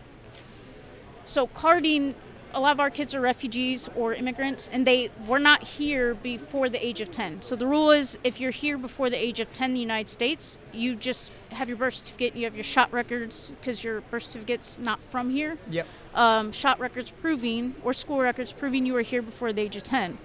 [1.25, 2.15] so carding
[2.53, 6.69] a lot of our kids are refugees or immigrants, and they were not here before
[6.69, 7.41] the age of 10.
[7.41, 10.09] So the rule is if you're here before the age of 10 in the United
[10.09, 14.25] States, you just have your birth certificate, you have your shot records because your birth
[14.25, 15.57] certificate's not from here.
[15.69, 15.87] Yep.
[16.13, 19.83] Um, shot records proving, or school records proving you were here before the age of
[19.83, 20.19] 10.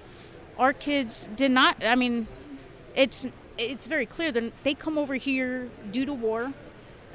[0.58, 2.26] Our kids did not, I mean,
[2.94, 6.52] it's it's very clear that they come over here due to war,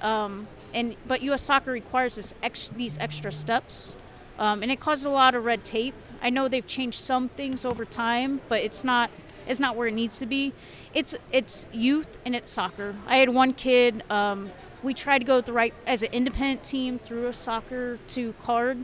[0.02, 1.42] um, and but U.S.
[1.42, 3.96] Soccer requires this ex- these extra steps,
[4.40, 5.96] um, and it causes a lot of red tape.
[6.22, 9.10] I know they've changed some things over time, but it's not
[9.46, 10.54] it's not where it needs to be.
[10.94, 12.96] It's it's youth and it's soccer.
[13.08, 14.04] I had one kid.
[14.10, 14.52] Um,
[14.84, 18.84] we tried to go the right as an independent team through a soccer to card.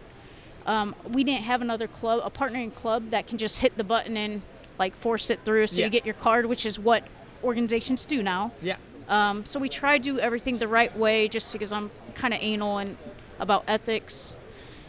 [0.70, 4.16] Um, we didn't have another club, a partnering club that can just hit the button
[4.16, 4.44] and
[4.78, 5.86] like force it through so Yeah.
[5.86, 7.04] you get your card, which is what
[7.44, 8.52] organizations do now.
[8.62, 8.76] Yeah.
[9.08, 12.40] Um, so we try to do everything the right way, just because I'm kind of
[12.44, 12.98] anal and
[13.40, 14.38] about ethics,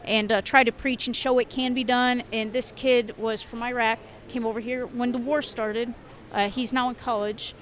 [0.04, 2.24] and uh, try to preach and show it can be done.
[2.30, 5.94] And this kid was from Iraq, came over here when the war started.
[6.30, 7.54] Uh, he's now in college.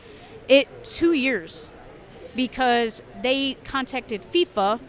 [0.48, 1.70] It two years
[2.34, 4.80] because they contacted FIFA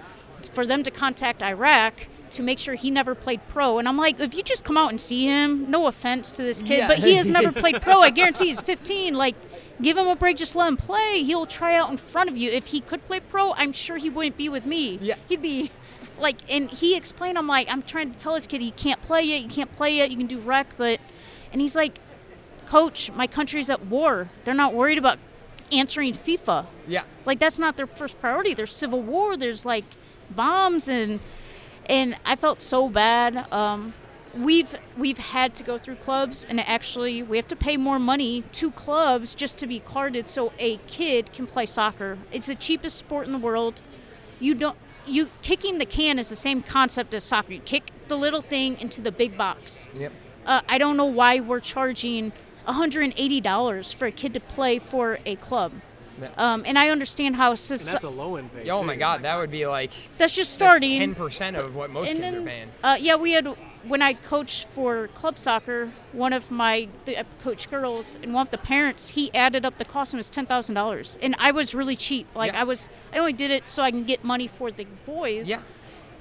[0.51, 3.79] for them to contact Iraq to make sure he never played pro.
[3.79, 6.61] And I'm like, if you just come out and see him, no offense to this
[6.61, 6.87] kid, Yeah.
[6.87, 8.01] but he has never played pro.
[8.01, 9.13] I guarantee he's 15.
[9.15, 9.35] Like,
[9.81, 11.23] give him a break, just let him play.
[11.23, 12.49] He'll try out in front of you.
[12.51, 14.99] If he could play pro, I'm sure he wouldn't be with me.
[15.01, 15.15] Yeah.
[15.27, 15.71] He'd be
[16.19, 19.23] like, and he explained, I'm like, I'm trying to tell this kid he can't play
[19.23, 20.99] yet, you can't play yet, you can do rec, but,
[21.51, 21.99] and he's like,
[22.65, 24.29] Coach, my country's at war.
[24.45, 25.17] They're not worried about
[25.71, 26.67] answering FIFA.
[26.87, 27.03] Yeah.
[27.25, 28.53] Like that's not their first priority.
[28.53, 29.37] There's civil war.
[29.37, 29.85] There's like
[30.29, 31.19] bombs and
[31.89, 33.51] and I felt so bad.
[33.51, 33.93] Um,
[34.33, 38.43] we've we've had to go through clubs and actually we have to pay more money
[38.51, 42.17] to clubs just to be carded so a kid can play soccer.
[42.31, 43.81] It's the cheapest sport in the world.
[44.39, 47.53] You don't you kicking the can is the same concept as soccer.
[47.53, 49.89] You kick the little thing into the big box.
[49.95, 50.11] Yep.
[50.45, 52.31] Uh, I don't know why we're charging
[52.67, 55.73] $180 for a kid to play for a club.
[56.21, 56.29] Yeah.
[56.37, 58.69] Um, and I understand how And soci- that's a low end pay.
[58.69, 58.85] Oh too.
[58.85, 60.99] my God, that would be like that's just starting.
[60.99, 62.67] ten percent of what most and kids then, are paying.
[62.83, 63.47] Uh, yeah, we had
[63.87, 65.91] when I coached for club soccer.
[66.11, 69.77] One of my the, I coached girls, and one of the parents he added up
[69.77, 71.17] the cost and it was ten thousand dollars.
[71.21, 72.27] And I was really cheap.
[72.35, 72.61] Like Yeah.
[72.61, 75.47] I was, I only did it so I can get money for the boys.
[75.47, 75.61] Yeah.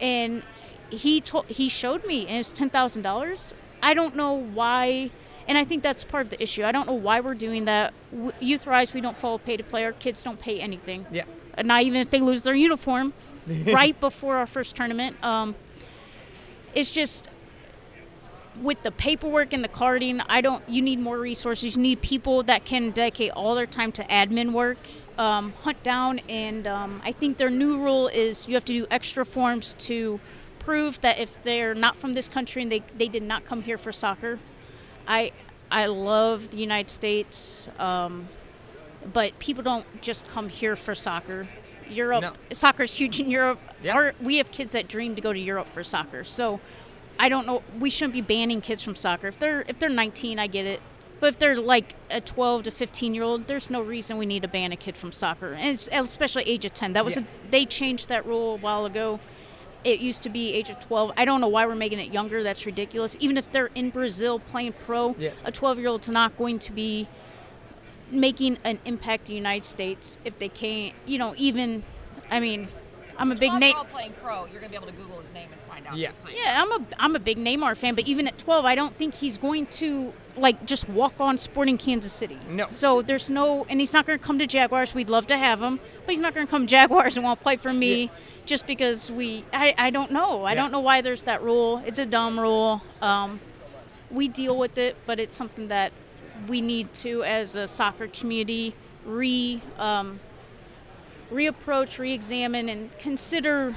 [0.01, 0.43] And
[0.91, 3.55] he told he showed me, and it was ten thousand dollars.
[3.83, 5.11] I don't know why.
[5.49, 6.63] And I think that's part of the issue.
[6.63, 7.95] I don't know why we're doing that.
[8.39, 9.85] Youth Rise, we don't follow pay to play.
[9.85, 11.07] Our kids don't pay anything.
[11.11, 11.25] Yeah.
[11.65, 13.15] Not even if they lose their uniform
[13.67, 15.17] right before our first tournament.
[15.25, 15.55] Um,
[16.75, 17.29] it's just
[18.61, 20.69] with the paperwork and the carding, I don't.
[20.69, 21.77] You need more resources.
[21.77, 24.79] You need people that can dedicate all their time to admin work,
[25.17, 28.87] um, hunt down, and um, I think their new rule is you have to do
[28.91, 30.21] extra forms to
[30.59, 33.79] prove that if they're not from this country and they, they did not come here
[33.79, 34.39] for soccer.
[35.09, 35.33] I
[35.71, 38.29] I love the United States, um,
[39.13, 41.49] but people don't just come here for soccer.
[41.91, 42.33] Europe, No.
[42.53, 43.59] soccer is huge in Europe.
[43.83, 43.95] Yeah.
[43.95, 46.23] Our, we have kids that dream to go to Europe for soccer.
[46.23, 46.61] So
[47.19, 47.63] I don't know.
[47.81, 49.27] We shouldn't be banning kids from soccer.
[49.29, 50.81] If they're if they're 19, I get it.
[51.21, 54.43] But if they're like a 12 to 15 year old, there's no reason we need
[54.43, 56.93] to ban a kid from soccer, and it's, especially age of 10.
[56.93, 57.23] That was Yeah.
[57.23, 59.19] a, they changed that rule a while ago.
[59.85, 61.13] It used to be age of 12.
[61.17, 62.43] I don't know why we're making it younger.
[62.43, 63.17] That's ridiculous.
[63.21, 65.31] Even if they're in Brazil playing pro, Yeah.
[65.45, 67.07] a 12 year old's not going to be
[68.11, 70.95] making an impact in the United States if they can't.
[71.07, 71.85] You know, even
[72.31, 72.69] I mean,
[73.19, 73.75] I'm a big name.
[73.93, 75.97] Playing pro, you're gonna be able to Google his name and find out.
[75.97, 76.09] Yeah.
[76.09, 76.39] who's playing.
[76.43, 79.15] Yeah, I'm a I'm a big Neymar fan, but even at 12, I don't think
[79.15, 82.39] he's going to like just walk on Sporting Kansas City.
[82.49, 82.67] No.
[82.71, 84.95] So there's no, and he's not going to come to Jaguars.
[84.95, 87.43] We'd love to have him, but he's not going to come Jaguars and want to
[87.43, 88.09] play for me
[88.47, 89.45] just because we.
[89.53, 90.45] I I don't know.
[90.45, 90.63] I Yeah.
[90.63, 91.83] don't know why there's that rule.
[91.85, 92.83] It's a dumb rule.
[93.03, 93.41] Um,
[94.11, 95.93] we deal with it, but it's something that
[96.47, 100.21] we need to, as a soccer community, re um,
[101.31, 103.75] reapproach, re-examine, and consider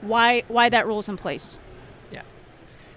[0.00, 1.58] why why that rule's in place.
[2.10, 2.22] Yeah.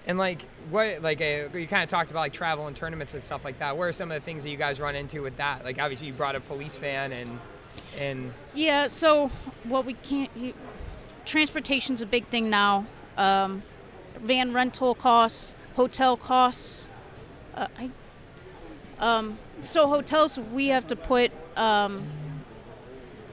[0.06, 3.22] And like what like uh, you kind of talked about like travel and tournaments and
[3.22, 3.76] stuff like that.
[3.76, 5.64] What are some of the things that you guys run into with that?
[5.64, 7.38] Like obviously you brought a police van and
[7.98, 9.30] and Yeah, so
[9.64, 10.54] what we can't you,
[11.24, 12.86] transportation's a big thing now.
[13.16, 13.62] Um,
[14.20, 16.88] van rental costs, hotel costs.
[17.54, 17.90] Uh, I,
[18.98, 22.06] um, so hotels we have to put um,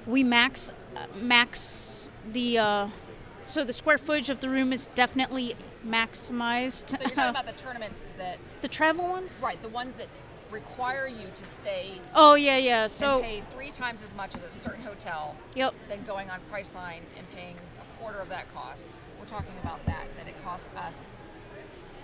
[0.06, 2.90] we max uh, max the uh,
[3.48, 6.90] so the square footage of the room is definitely maximized.
[6.90, 9.62] So you're talking about the tournaments that, the travel ones, right?
[9.62, 10.08] The ones that
[10.52, 12.88] require you to stay Oh yeah, yeah.
[12.88, 15.74] So and pay three times as much as a certain hotel yep.
[15.90, 18.88] than going on Priceline and paying a quarter of that cost.
[19.20, 20.08] We're talking about that.
[20.18, 21.12] That it costs us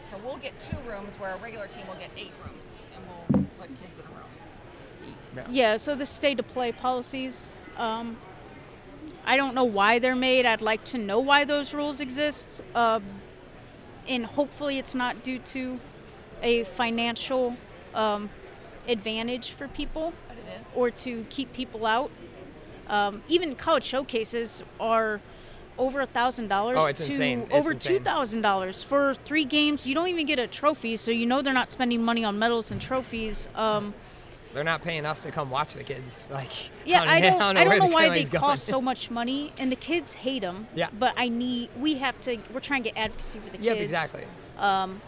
[0.09, 3.45] So we'll get two rooms where a regular team will get eight rooms, and we'll
[3.59, 5.47] put kids in a room.
[5.49, 8.17] Yeah, so the stay to play policies, um,
[9.25, 10.45] I don't know why they're made.
[10.45, 12.61] I'd like to know why those rules exist.
[12.75, 13.03] Um,
[14.07, 15.79] and hopefully it's not due to
[16.41, 17.57] a financial
[17.93, 18.29] um,
[18.87, 20.67] advantage for people But it is.
[20.75, 22.09] or to keep people out.
[22.87, 25.19] Um, even college showcases are
[25.77, 27.47] over a thousand dollars Oh, to insane.
[27.51, 27.97] Over insane.
[27.97, 29.85] two thousand dollars for three games.
[29.85, 32.71] You don't even get a trophy, so you know they're not spending money on medals
[32.71, 33.49] and trophies.
[33.55, 33.93] Um,
[34.53, 36.27] They're not paying us to come watch the kids.
[36.37, 36.51] Like,
[36.85, 37.41] yeah, I don't.
[37.57, 38.39] I where don't know the why they going.
[38.41, 40.67] cost so much money, and the kids hate them.
[40.75, 40.89] Yeah.
[40.97, 41.69] But I need.
[41.77, 42.37] We have to.
[42.53, 43.91] We're trying to get advocacy for the Yep, kids.
[43.91, 44.23] exactly.
[44.57, 45.01] Um,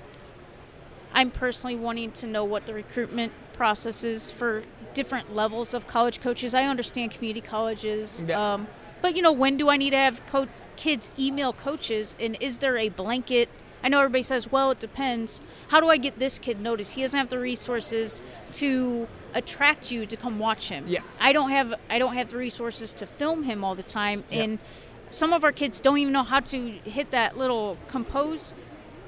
[1.14, 4.64] I'm personally wanting to know what the recruitment process is for
[4.94, 6.54] different levels of college coaches.
[6.54, 8.54] I understand community colleges, Yeah.
[8.54, 8.68] um,
[9.02, 12.16] but you know, when do I need to have co- kids email coaches?
[12.20, 13.50] And is there a blanket?
[13.84, 15.42] I know everybody says, well, it depends.
[15.70, 16.94] How do I get this kid noticed?
[16.96, 18.22] He doesn't have the resources
[18.54, 20.86] to attract you to come watch him.
[20.88, 21.02] Yeah.
[21.20, 24.44] I don't have I don't have the resources to film him all the time, Yeah.
[24.44, 24.60] and
[25.12, 28.54] some of our kids don't even know how to hit that little compose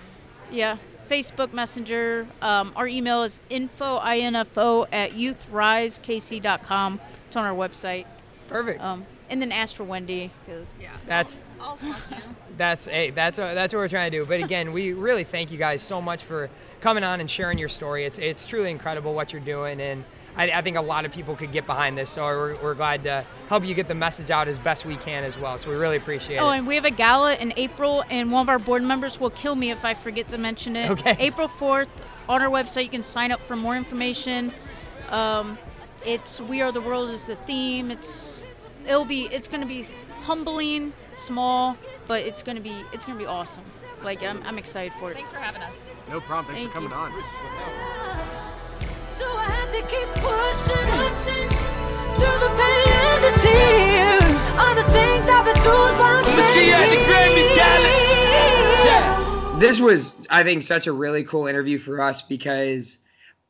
[0.52, 0.78] yeah
[1.10, 2.28] Facebook Messenger.
[2.42, 7.00] Um, our email is info info at youthrisekc.com.
[7.28, 8.06] It's on our website.
[8.48, 8.82] Perfect.
[8.82, 10.92] Um, and then ask for Wendy because Yeah.
[11.06, 12.22] That's I'll talk to you.
[12.58, 14.26] That's hey, that's what, that's what we're trying to do.
[14.26, 16.50] But again, we really thank you guys so much for
[16.82, 18.04] coming on and sharing your story.
[18.06, 20.04] It's it's truly incredible what you're doing, and
[20.36, 22.10] I, I think a lot of people could get behind this.
[22.10, 25.24] So we're, we're glad to help you get the message out as best we can
[25.24, 25.58] as well.
[25.58, 26.50] So we really appreciate Oh, it.
[26.50, 29.30] Oh, and we have a gala in April, and one of our board members will
[29.32, 30.90] kill me if I forget to mention it.
[30.92, 31.16] Okay.
[31.20, 31.88] April 4th,
[32.30, 34.54] on our website, you can sign up for more information.
[35.10, 35.58] Um,
[36.06, 37.92] it's "We Are the World" is the theme.
[37.92, 38.44] It's
[38.88, 39.86] it'll be it's going to be
[40.22, 41.78] humbling, small,
[42.08, 43.66] but it's going to be it's going to be awesome.
[44.04, 45.16] Like I'm, I'm excited for it.
[45.16, 45.74] Thanks for having us.
[46.10, 46.56] No problem.
[46.56, 48.36] Thanks Thank for coming you.
[48.36, 48.41] on.
[49.22, 51.50] So I had to keep pushing
[52.18, 54.42] through the pain and the tears.
[54.58, 57.54] All the things I've been through is why I'm I'ma see you at the Grammys,
[57.54, 58.02] standing
[58.90, 59.58] Yeah.
[59.60, 62.98] this was i think such a really cool interview for us because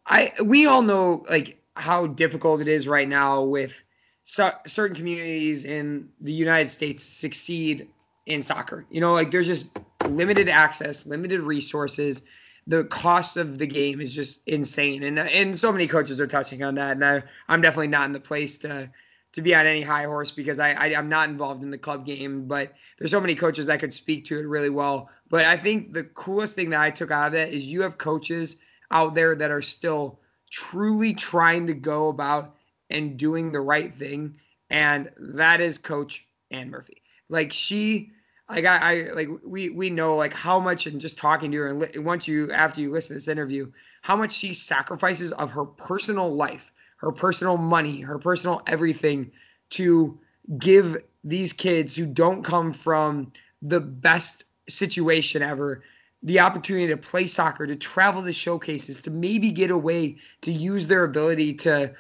[0.08, 3.82] i we all know like how difficult it is right now with
[4.24, 7.88] cer- certain communities in the united states succeed
[8.26, 9.78] in soccer you know like there's just
[10.10, 12.24] limited access limited resources
[12.68, 16.64] the cost of the game is just insane and and so many coaches are touching
[16.64, 18.90] on that and I, i'm definitely not in the place to
[19.34, 22.06] to be on any high horse because I, I I'm not involved in the club
[22.06, 25.10] game, but there's so many coaches that could speak to it really well.
[25.30, 27.98] But I think the coolest thing that I took out of that is you have
[27.98, 28.58] coaches
[28.92, 32.56] out there that are still truly trying to go about
[32.90, 34.36] and doing the right thing,
[34.70, 37.02] and that is Coach Ann Murphy.
[37.30, 38.12] Like she,
[38.52, 41.68] like I, I like we we know like how much and just talking to her
[41.68, 43.72] and li- once you after you listen to this interview,
[44.02, 46.72] how much she sacrifices of her personal life
[47.02, 49.32] her personal money, her personal everything
[49.72, 50.20] to
[50.60, 53.32] give these kids who don't come from
[53.62, 55.84] the best situation ever
[56.24, 60.86] the opportunity to play soccer, to travel to showcases, to maybe get away, to use
[60.86, 61.92] their ability to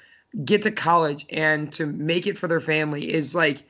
[0.45, 3.63] get to college and to make it for their family is like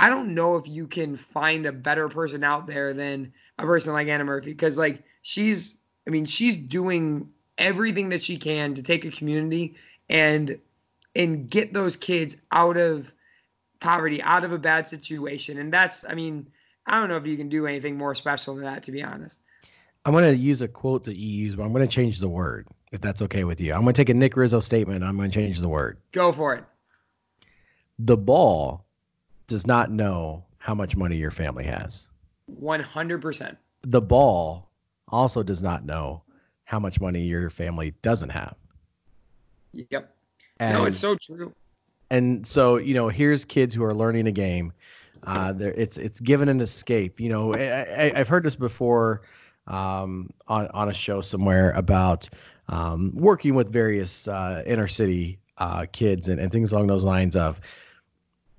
[0.00, 3.92] I don't know if you can find a better person out there than a person
[3.92, 5.76] like Anna Murphy because like she's
[6.06, 7.28] I mean she's doing
[7.58, 9.76] everything that she can to take a community
[10.08, 10.58] and
[11.14, 13.12] and get those kids out of
[13.80, 15.58] poverty, out of a bad situation.
[15.58, 16.46] And that's I mean,
[16.86, 19.40] I don't know if you can do anything more special than that to be honest.
[20.06, 22.28] I'm going to use a quote that you use, but I'm going to change the
[22.28, 23.74] word if that's okay with you.
[23.74, 24.96] I'm going to take a Nick Rizzo statement.
[24.96, 25.98] And I'm going to change the word.
[26.12, 26.64] Go for it.
[27.98, 28.86] The ball
[29.50, 32.08] does not know how much money your family has.
[32.62, 33.56] 100%.
[33.82, 34.70] The ball
[35.08, 36.22] also does not know
[36.64, 38.54] how much money your family doesn't have.
[39.72, 40.14] Yep.
[40.60, 41.52] And, no, it's so true.
[42.10, 44.72] and so you know, here's kids who are learning a game.
[45.24, 47.20] Uh, there, it's it's given an escape.
[47.20, 49.22] You know, I, I, I've heard this before
[49.66, 52.28] um, on on a show somewhere about
[52.68, 57.36] um, working with various uh, inner city uh, kids and, and things along those lines
[57.36, 57.60] of.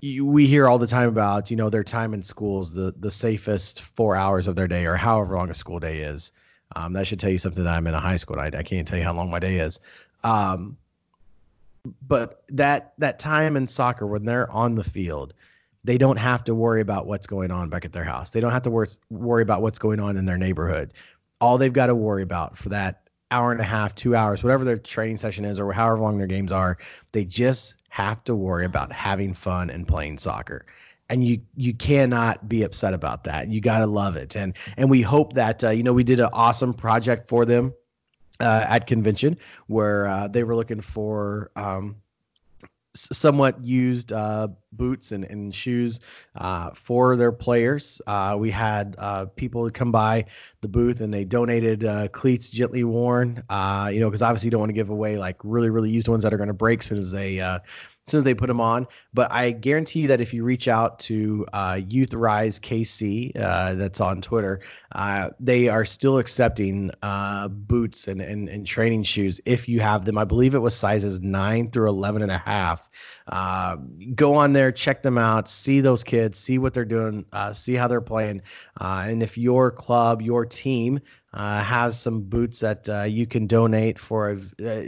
[0.02, 3.12] You, we hear all the time about you know their time in schools the the
[3.12, 6.34] safest four hours of their day or however long a school day is.
[6.76, 8.40] Um, that should tell you something that I'm in a high school.
[8.40, 9.80] I, I can't tell you how long my day is.
[10.24, 10.78] Um,
[12.08, 15.34] but that that time in soccer when they're on the field
[15.84, 18.52] they don't have to worry about what's going on back at their house they don't
[18.52, 20.94] have to wor- worry about what's going on in their neighborhood
[21.40, 24.64] all they've got to worry about for that hour and a half two hours whatever
[24.64, 26.78] their training session is or however long their games are
[27.12, 30.66] they just have to worry about having fun and playing soccer.
[31.10, 33.50] And you you cannot be upset about that.
[33.50, 34.38] You got to love it.
[34.38, 37.74] And and we hope that uh, you know we did an awesome project for them
[38.40, 41.98] uh, at convention where uh, they were looking for um,
[42.94, 46.00] somewhat used uh, boots and, and shoes
[46.36, 48.02] uh, for their players.
[48.08, 50.26] Uh, we had uh, people come by
[50.62, 54.52] the booth and they donated uh, cleats gently worn, uh, you know, because obviously you
[54.52, 56.80] don't want to give away like really, really used ones that are going to break
[56.80, 57.40] as soon as they.
[58.08, 60.68] As soon as they put them on, but I guarantee you that if you reach
[60.68, 64.60] out to uh, Youth Rise KC, uh, that's on Twitter,
[64.94, 70.06] uh, they are still accepting uh, boots and, and, and training shoes if you have
[70.06, 70.18] them.
[70.18, 72.90] I believe it was sizes 9 through 11 and a half.
[73.28, 73.76] Uh,
[74.16, 77.76] go on there, check them out, see those kids, see what they're doing, uh, see
[77.76, 78.42] how they're playing.
[78.80, 81.00] And if your club, your team
[81.34, 84.84] has some boots that you can donate for a uh,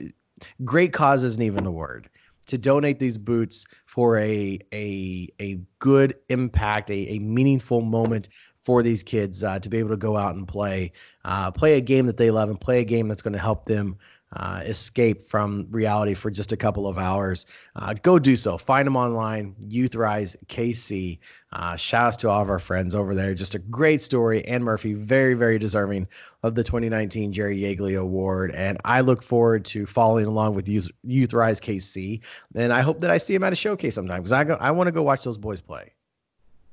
[0.65, 2.09] great cause isn't even the word
[2.47, 8.29] to donate these boots for a a a good impact, a, a meaningful moment
[8.61, 10.91] for these kids uh, to be able to go out and play,
[11.25, 13.65] uh, play a game that they love, and play a game that's going to help
[13.65, 13.97] them
[14.35, 17.45] uh, escape from reality for just a couple of hours.
[17.75, 18.57] Uh, go do so.
[18.57, 19.55] Find them online.
[19.67, 21.19] Youth Rise KC.
[21.51, 23.33] Uh, shout outs to all of our friends over there.
[23.33, 24.43] Just a great story.
[24.45, 26.07] Ann Murphy, very very deserving
[26.41, 28.51] of the 2019 Jerry Yeagley Award.
[28.51, 32.21] And I look forward to following along with Youth, Youth Rise KC.
[32.55, 34.71] And I hope that I see him at a showcase sometime because I, go, I
[34.71, 35.93] want to go watch those boys play.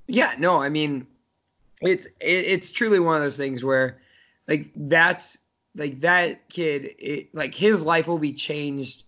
[0.09, 1.07] Yeah, no, I mean,
[1.83, 4.01] it's it, it's truly one of those things where,
[4.49, 5.39] like, that's
[5.75, 9.05] like that kid, it, like his life will be changed,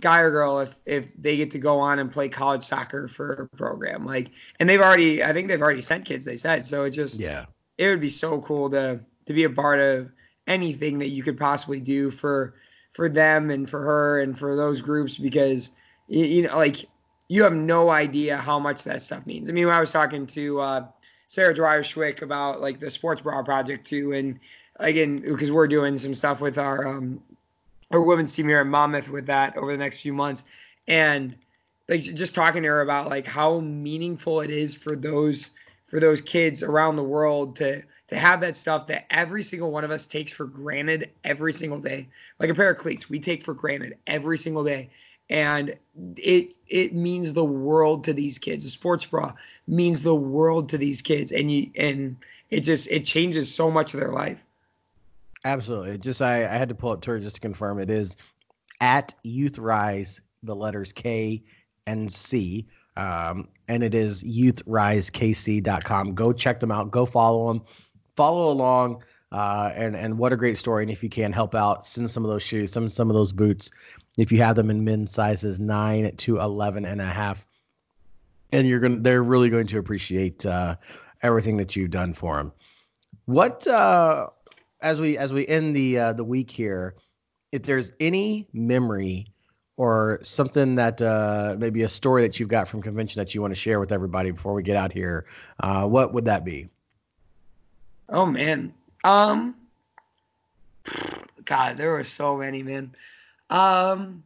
[0.00, 3.32] guy or girl, if if they get to go on and play college soccer for
[3.32, 4.04] a program.
[4.04, 6.24] Like, and they've already, I think they've already sent kids.
[6.24, 6.84] They said so.
[6.84, 7.46] It just Yeah.
[7.78, 10.10] it would be so cool to to be a part of
[10.46, 12.54] anything that you could possibly do for
[12.92, 15.72] for them and for her and for those groups because
[16.08, 16.86] you, you know like
[17.28, 19.48] you have no idea how much that stuff means.
[19.48, 20.86] I mean, when I was talking to uh,
[21.26, 24.38] Sarah Dwyer Schwick about like the Sports Bra Project too, and
[24.80, 27.20] again because we're doing some stuff with our um,
[27.90, 30.44] our women's team here at Monmouth with that over the next few months,
[30.88, 31.36] and
[31.88, 35.52] like just talking to her about like how meaningful it is for those
[35.86, 39.84] for those kids around the world to to have that stuff that every single one
[39.84, 42.08] of us takes for granted every single day.
[42.38, 44.90] Like a pair of cleats we take for granted every single day.
[45.28, 45.74] And
[46.16, 48.64] it it means the world to these kids.
[48.64, 49.32] A sports bra
[49.66, 51.32] means the world to these kids.
[51.32, 52.16] And you and
[52.50, 54.44] it just it changes so much of their life
[55.46, 55.96] Absolutely.
[55.98, 58.16] Just I, I had to pull up Twitter just to confirm it is
[58.80, 61.40] at Youth Rise, the letters K
[61.86, 62.66] and C.
[62.96, 66.14] Um, and it is youthrisekc.com.
[66.16, 66.90] Go check them out.
[66.90, 67.62] Go follow them.
[68.16, 69.04] Follow along.
[69.30, 70.82] Uh, and and what a great story.
[70.82, 73.30] And if you can help out, send some of those shoes, some some of those
[73.30, 73.70] boots,
[74.18, 77.46] if you have them in men's sizes nine to 11 and a half.
[78.50, 80.74] And you're gonna they're really going to appreciate uh,
[81.22, 82.52] everything that you've done for them.
[83.26, 84.28] What uh,
[84.86, 86.94] as we as we end the uh, the week here,
[87.50, 89.26] if there's any memory
[89.76, 93.50] or something that uh, maybe a story that you've got from convention that you want
[93.50, 95.26] to share with everybody before we get out here,
[95.60, 96.68] uh, what would that be?
[98.08, 98.72] Oh man.
[99.02, 99.56] Um
[101.44, 102.94] God, there were so many, man.
[103.50, 104.22] Um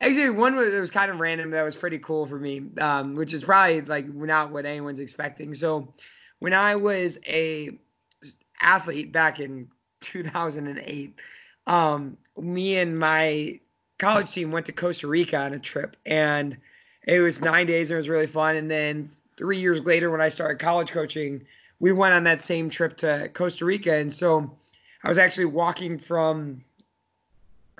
[0.00, 3.32] Actually, one that was kind of random that was pretty cool for me, um, which
[3.32, 5.54] is probably like not what anyone's expecting.
[5.54, 5.94] So,
[6.40, 7.78] when I was a
[8.60, 9.68] athlete back in
[10.00, 11.14] 2008,
[11.66, 13.58] um, me and my
[13.98, 16.56] college team went to Costa Rica on a trip, and
[17.06, 18.56] it was nine days and it was really fun.
[18.56, 21.44] And then three years later, when I started college coaching,
[21.80, 24.50] we went on that same trip to Costa Rica, and so
[25.04, 26.62] I was actually walking from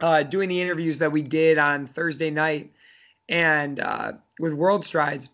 [0.03, 2.71] uh, doing the interviews that we did on Thursday night,
[3.29, 5.29] and uh, with WorldStrides.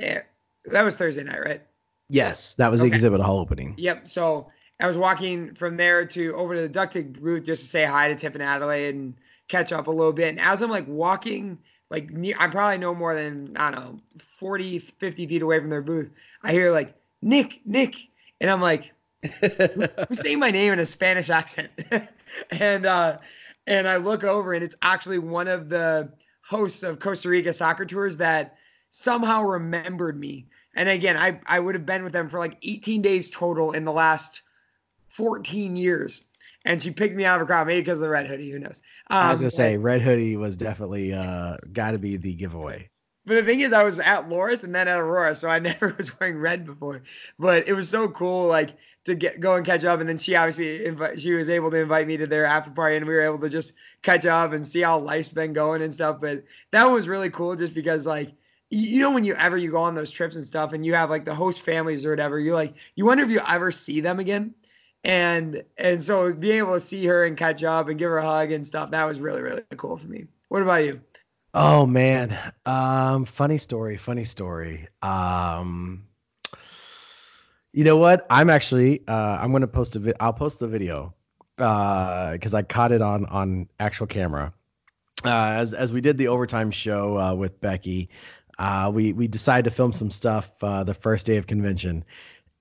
[0.00, 0.20] Eh,
[0.66, 1.62] That was Thursday night, right?
[2.08, 2.94] Yes, that was the Okay.
[2.94, 3.74] exhibit hall opening.
[3.78, 4.06] Yep.
[4.06, 4.50] So
[4.82, 7.84] I was walking from there to over to the duct tape booth just to say
[7.84, 9.14] hi to Tiff and Adelaide and
[9.46, 10.30] catch up a little bit.
[10.30, 11.56] And as I'm like walking,
[11.88, 15.70] like near, I'm probably no more than, I don't know, 40, 50 feet away from
[15.70, 16.10] their booth,
[16.42, 17.94] I hear like, Nick, Nick.
[18.40, 18.92] And I'm like,
[19.40, 21.70] who's saying my name in a Spanish accent?
[22.50, 23.18] and, uh,
[23.68, 26.10] and I look over and it's actually one of the
[26.44, 28.56] hosts of Costa Rica soccer tours that
[28.90, 30.48] somehow remembered me.
[30.74, 33.84] And again, I, I would have been with them for like 18 days total in
[33.84, 34.41] the last
[35.12, 36.24] 14 years.
[36.64, 38.58] And she picked me out of a crowd, maybe because of the red hoodie, who
[38.58, 38.80] knows?
[39.20, 42.90] I was Um, gonna say Red Hoodie was definitely uh, got to be the giveaway.
[43.24, 45.94] But the thing is, I was at Loras and then at Aurora, so I never
[45.96, 47.02] was wearing red before.
[47.38, 50.00] But it was so cool, like to get go and catch up.
[50.00, 52.96] And then she obviously invite, she was able to invite me to their after party,
[52.96, 55.94] and we were able to just catch up and see how life's been going and
[55.94, 56.20] stuff.
[56.20, 58.32] But that was really cool, just because like
[58.70, 60.94] you, you know when you ever you go on those trips and stuff, and you
[60.94, 64.00] have like the host families or whatever, you like you wonder if you ever see
[64.00, 64.52] them again.
[65.04, 68.24] And and so being able to see her and catch up and give her a
[68.24, 70.26] hug and stuff, that was really really cool for me.
[70.48, 71.00] What about you?
[71.54, 74.86] Oh man, um, funny story, funny story.
[75.02, 76.06] Um,
[77.72, 78.26] you know what?
[78.30, 81.14] I'm actually uh, I'm gonna post a vi- I'll post the video
[81.58, 84.52] uh because I caught it on on actual camera.
[85.24, 88.08] Uh, as as we did the overtime show uh, with Becky,
[88.58, 92.04] uh, we we decided to film some stuff uh, the first day of convention,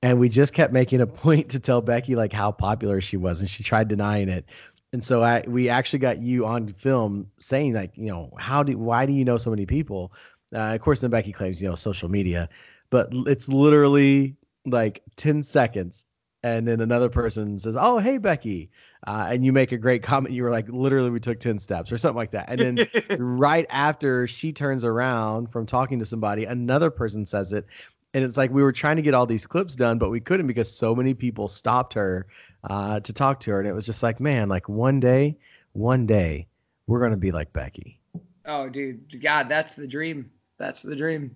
[0.01, 3.41] and we just kept making a point to tell Becky like how popular she was,
[3.41, 4.45] and she tried denying it.
[4.93, 8.77] And so I we actually got you on film saying like you know how do
[8.77, 10.11] why do you know so many people?
[10.53, 12.49] Uh, of course, then Becky claims you know social media,
[12.89, 14.35] but it's literally
[14.65, 16.05] like ten seconds,
[16.43, 18.69] and then another person says, "Oh, hey Becky,"
[19.07, 20.35] uh, and you make a great comment.
[20.35, 22.87] You were like, "Literally, we took ten steps" or something like that, and then
[23.17, 27.65] right after she turns around from talking to somebody, another person says it.
[28.13, 30.47] And it's like we were trying to get all these clips done, but we couldn't
[30.47, 32.27] because so many people stopped her
[32.69, 33.59] uh, to talk to her.
[33.59, 35.37] And it was just like, man, like one day,
[35.73, 36.47] one day,
[36.87, 37.99] we're going to be like Becky.
[38.45, 40.29] Oh, dude, God, that's the dream.
[40.57, 41.35] That's the dream.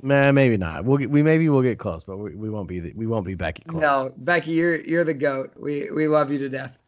[0.00, 0.84] Man, maybe not.
[0.84, 3.26] We'll get, we maybe we'll get close, but we, we won't be the, we won't
[3.26, 3.80] be Becky close.
[3.80, 5.52] No, Becky, you're you're the goat.
[5.56, 6.78] We we love you to death.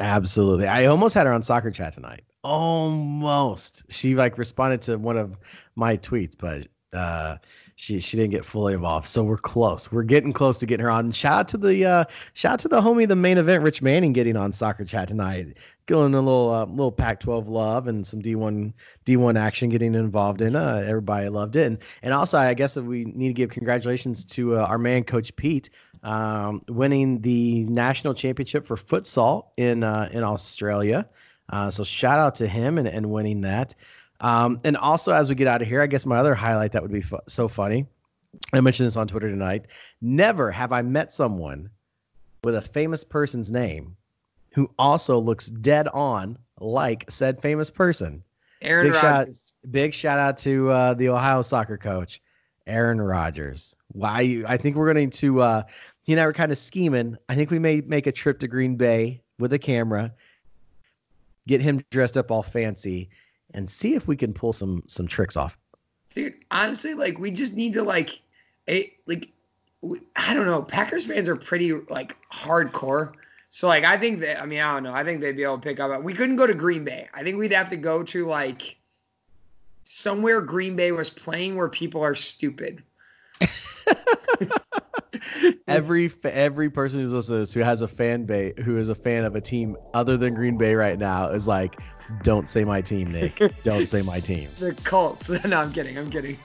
[0.00, 0.66] Absolutely.
[0.66, 2.24] I almost had her on soccer chat tonight.
[2.42, 3.84] Almost.
[3.92, 5.38] She like responded to one of
[5.76, 6.66] my tweets, but
[6.98, 7.36] uh
[7.80, 9.08] she she didn't get fully involved.
[9.08, 9.90] So we're close.
[9.90, 11.12] We're getting close to getting her on.
[11.12, 12.04] Shout out to the uh
[12.34, 15.56] shout out to the homie the main event Rich Manning getting on soccer chat tonight.
[15.86, 18.74] Going a little uh, little Pac-12 love and some D1
[19.06, 20.56] D1 action getting involved in.
[20.56, 21.66] Uh everybody loved it.
[21.66, 25.34] And and also I guess we need to give congratulations to uh, our man coach
[25.36, 25.70] Pete
[26.02, 31.08] um, winning the national championship for futsal in uh, in Australia.
[31.48, 33.74] Uh, so shout out to him and, and winning that.
[34.20, 36.82] Um, and also, as we get out of here, I guess my other highlight that
[36.82, 37.86] would be fu- so funny.
[38.52, 39.68] I mentioned this on Twitter tonight.
[40.00, 41.70] Never have I met someone
[42.44, 43.96] with a famous person's name
[44.52, 48.22] who also looks dead on like said famous person.
[48.62, 49.28] Aaron big shout,
[49.70, 52.20] big shout out to uh, the Ohio soccer coach,
[52.66, 53.74] Aaron Rodgers.
[53.92, 54.20] Why?
[54.20, 55.40] you- I think we're going to.
[55.40, 55.62] Uh,
[56.04, 57.16] he and I were kind of scheming.
[57.28, 60.12] I think we may make a trip to Green Bay with a camera,
[61.46, 63.08] get him dressed up all fancy,
[63.54, 65.58] and see if we can pull some some tricks off.
[66.14, 68.20] Dude, honestly, like we just need to like,
[68.66, 69.30] it, like,
[69.80, 70.62] we, I don't know.
[70.62, 73.12] Packers fans are pretty like hardcore.
[73.50, 74.94] So like, I think that I mean I don't know.
[74.94, 76.02] I think they'd be able to pick up.
[76.02, 77.08] We couldn't go to Green Bay.
[77.14, 78.76] I think we'd have to go to like
[79.84, 82.82] somewhere Green Bay was playing where people are stupid.
[85.68, 88.94] Every every person who's listening to this who has a fan base who is a
[88.94, 91.80] fan of a team other than Green Bay right now is like,
[92.22, 93.40] don't say my team, Nick.
[93.62, 94.50] don't say my team.
[94.58, 95.28] The Colts.
[95.44, 95.98] no, I'm kidding.
[95.98, 96.38] I'm kidding.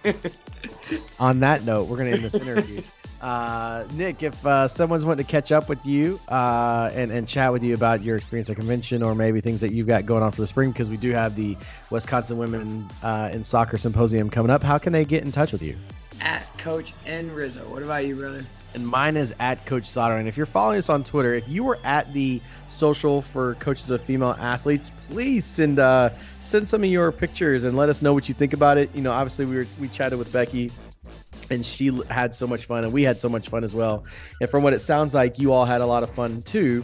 [1.20, 2.82] On that note, we're gonna end this interview.
[3.22, 7.52] Uh, Nick, if uh, someone's wanting to catch up with you uh, and, and chat
[7.52, 10.32] with you about your experience at convention or maybe things that you've got going on
[10.32, 11.58] for the spring, because we do have the
[11.90, 15.64] Wisconsin Women uh, in Soccer Symposium coming up, how can they get in touch with
[15.64, 15.76] you?
[16.22, 17.68] At Coach N Rizzo.
[17.70, 18.46] What about you, brother?
[18.76, 20.18] and mine is at Coach Sauter.
[20.18, 23.90] And if you're following us on Twitter, if you were at the social for coaches
[23.90, 26.10] of female athletes, please send uh,
[26.42, 28.94] send some of your pictures and let us know what you think about it.
[28.94, 30.72] You know, obviously we were we chatted with Becky.
[31.52, 34.04] And she had so much fun, and we had so much fun as well.
[34.42, 36.84] And from what it sounds like, you all had a lot of fun too.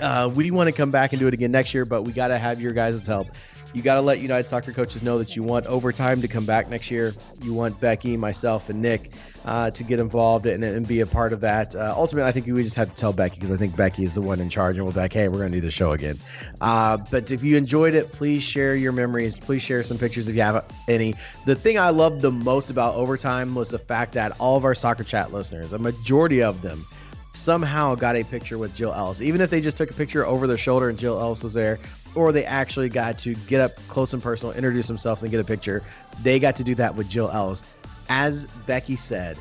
[0.00, 2.28] Uh, we want to come back and do it again next year, but we got
[2.28, 3.26] to have your guys' help.
[3.74, 6.68] You got to let United Soccer coaches know that you want overtime to come back
[6.68, 7.14] next year.
[7.42, 9.12] You want Becky, myself, and Nick
[9.44, 11.74] uh, to get involved and, and be a part of that.
[11.74, 14.14] Uh, ultimately, I think we just had to tell Becky because I think Becky is
[14.14, 16.18] the one in charge, and we're like, hey, we're going to do the show again.
[16.60, 19.34] Uh, but if you enjoyed it, please share your memories.
[19.34, 21.14] Please share some pictures if you have any.
[21.46, 24.74] The thing I loved the most about overtime was the fact that all of our
[24.74, 26.84] soccer chat listeners, a majority of them,
[27.32, 29.20] somehow got a picture with Jill Ellis.
[29.20, 31.78] Even if they just took a picture over their shoulder and Jill Ellis was there,
[32.14, 35.44] or they actually got to get up close and personal, introduce themselves, and get a
[35.44, 35.82] picture,
[36.22, 37.62] they got to do that with Jill Ellis.
[38.08, 39.38] As Becky said,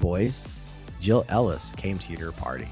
[0.00, 0.50] boys,
[1.00, 2.68] Jill Ellis came to your party.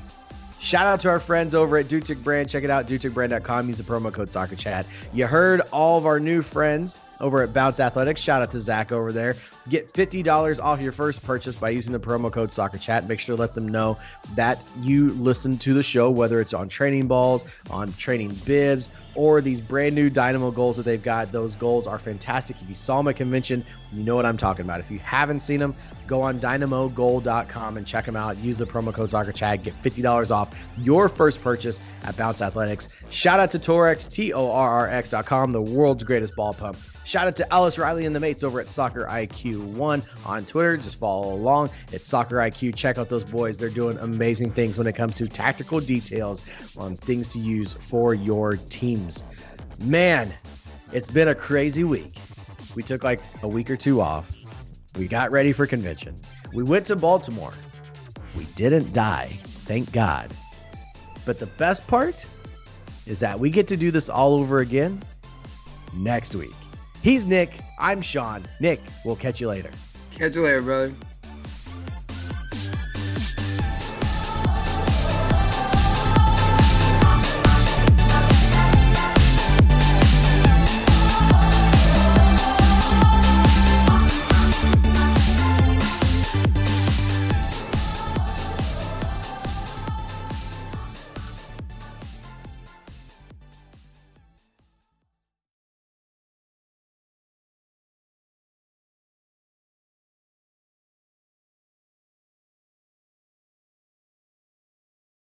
[0.65, 2.49] Shout out to our friends over at Dutic Brand.
[2.49, 3.69] Check it out, duticbrand.com.
[3.69, 4.87] Use the promo code Soccer Chat.
[5.13, 8.19] You heard all of our new friends over at Bounce Athletics.
[8.19, 9.37] Shout out to Zach over there.
[9.69, 13.07] Get $50 off your first purchase by using the promo code Soccer Chat.
[13.07, 13.99] Make sure to let them know
[14.37, 19.41] that you listen to the show, whether it's on training balls, on training bibs, or
[19.41, 21.33] these brand new Dynamo goals that they've got.
[21.33, 22.61] Those goals are fantastic.
[22.63, 24.81] If you saw them at convention, you know what I'm talking about.
[24.81, 25.75] If you haven't seen them,
[26.07, 28.37] go on dynamogoal.com and check them out.
[28.39, 29.63] Use the promo code Soccer Chat.
[29.63, 32.89] Get $50 off your first purchase at Bounce Athletics.
[33.11, 36.77] Shout out to Torrx, T O R R X.com, the world's greatest ball pump.
[37.05, 40.77] Shout out to Ellis Riley and the mates over at Soccer IQ One on Twitter.
[40.77, 41.71] Just follow along.
[41.93, 42.75] It's Soccer IQ.
[42.75, 43.59] Check out those boys.
[43.59, 46.43] They're doing amazing things when it comes to tactical details
[46.79, 49.23] on things to use for your teams.
[49.83, 50.35] Man,
[50.93, 52.19] it's been a crazy week.
[52.75, 54.33] We took like a week or two off.
[54.97, 56.17] We got ready for convention.
[56.55, 57.53] We went to Baltimore.
[58.37, 60.31] We didn't die, thank God.
[61.27, 62.25] But the best part
[63.07, 65.03] is that we get to do this all over again
[65.93, 66.55] next week.
[67.05, 67.61] He's Nick.
[67.79, 68.47] I'm Sean.
[68.61, 69.71] Nick, we'll catch you later.
[70.13, 70.95] Catch you later, brother.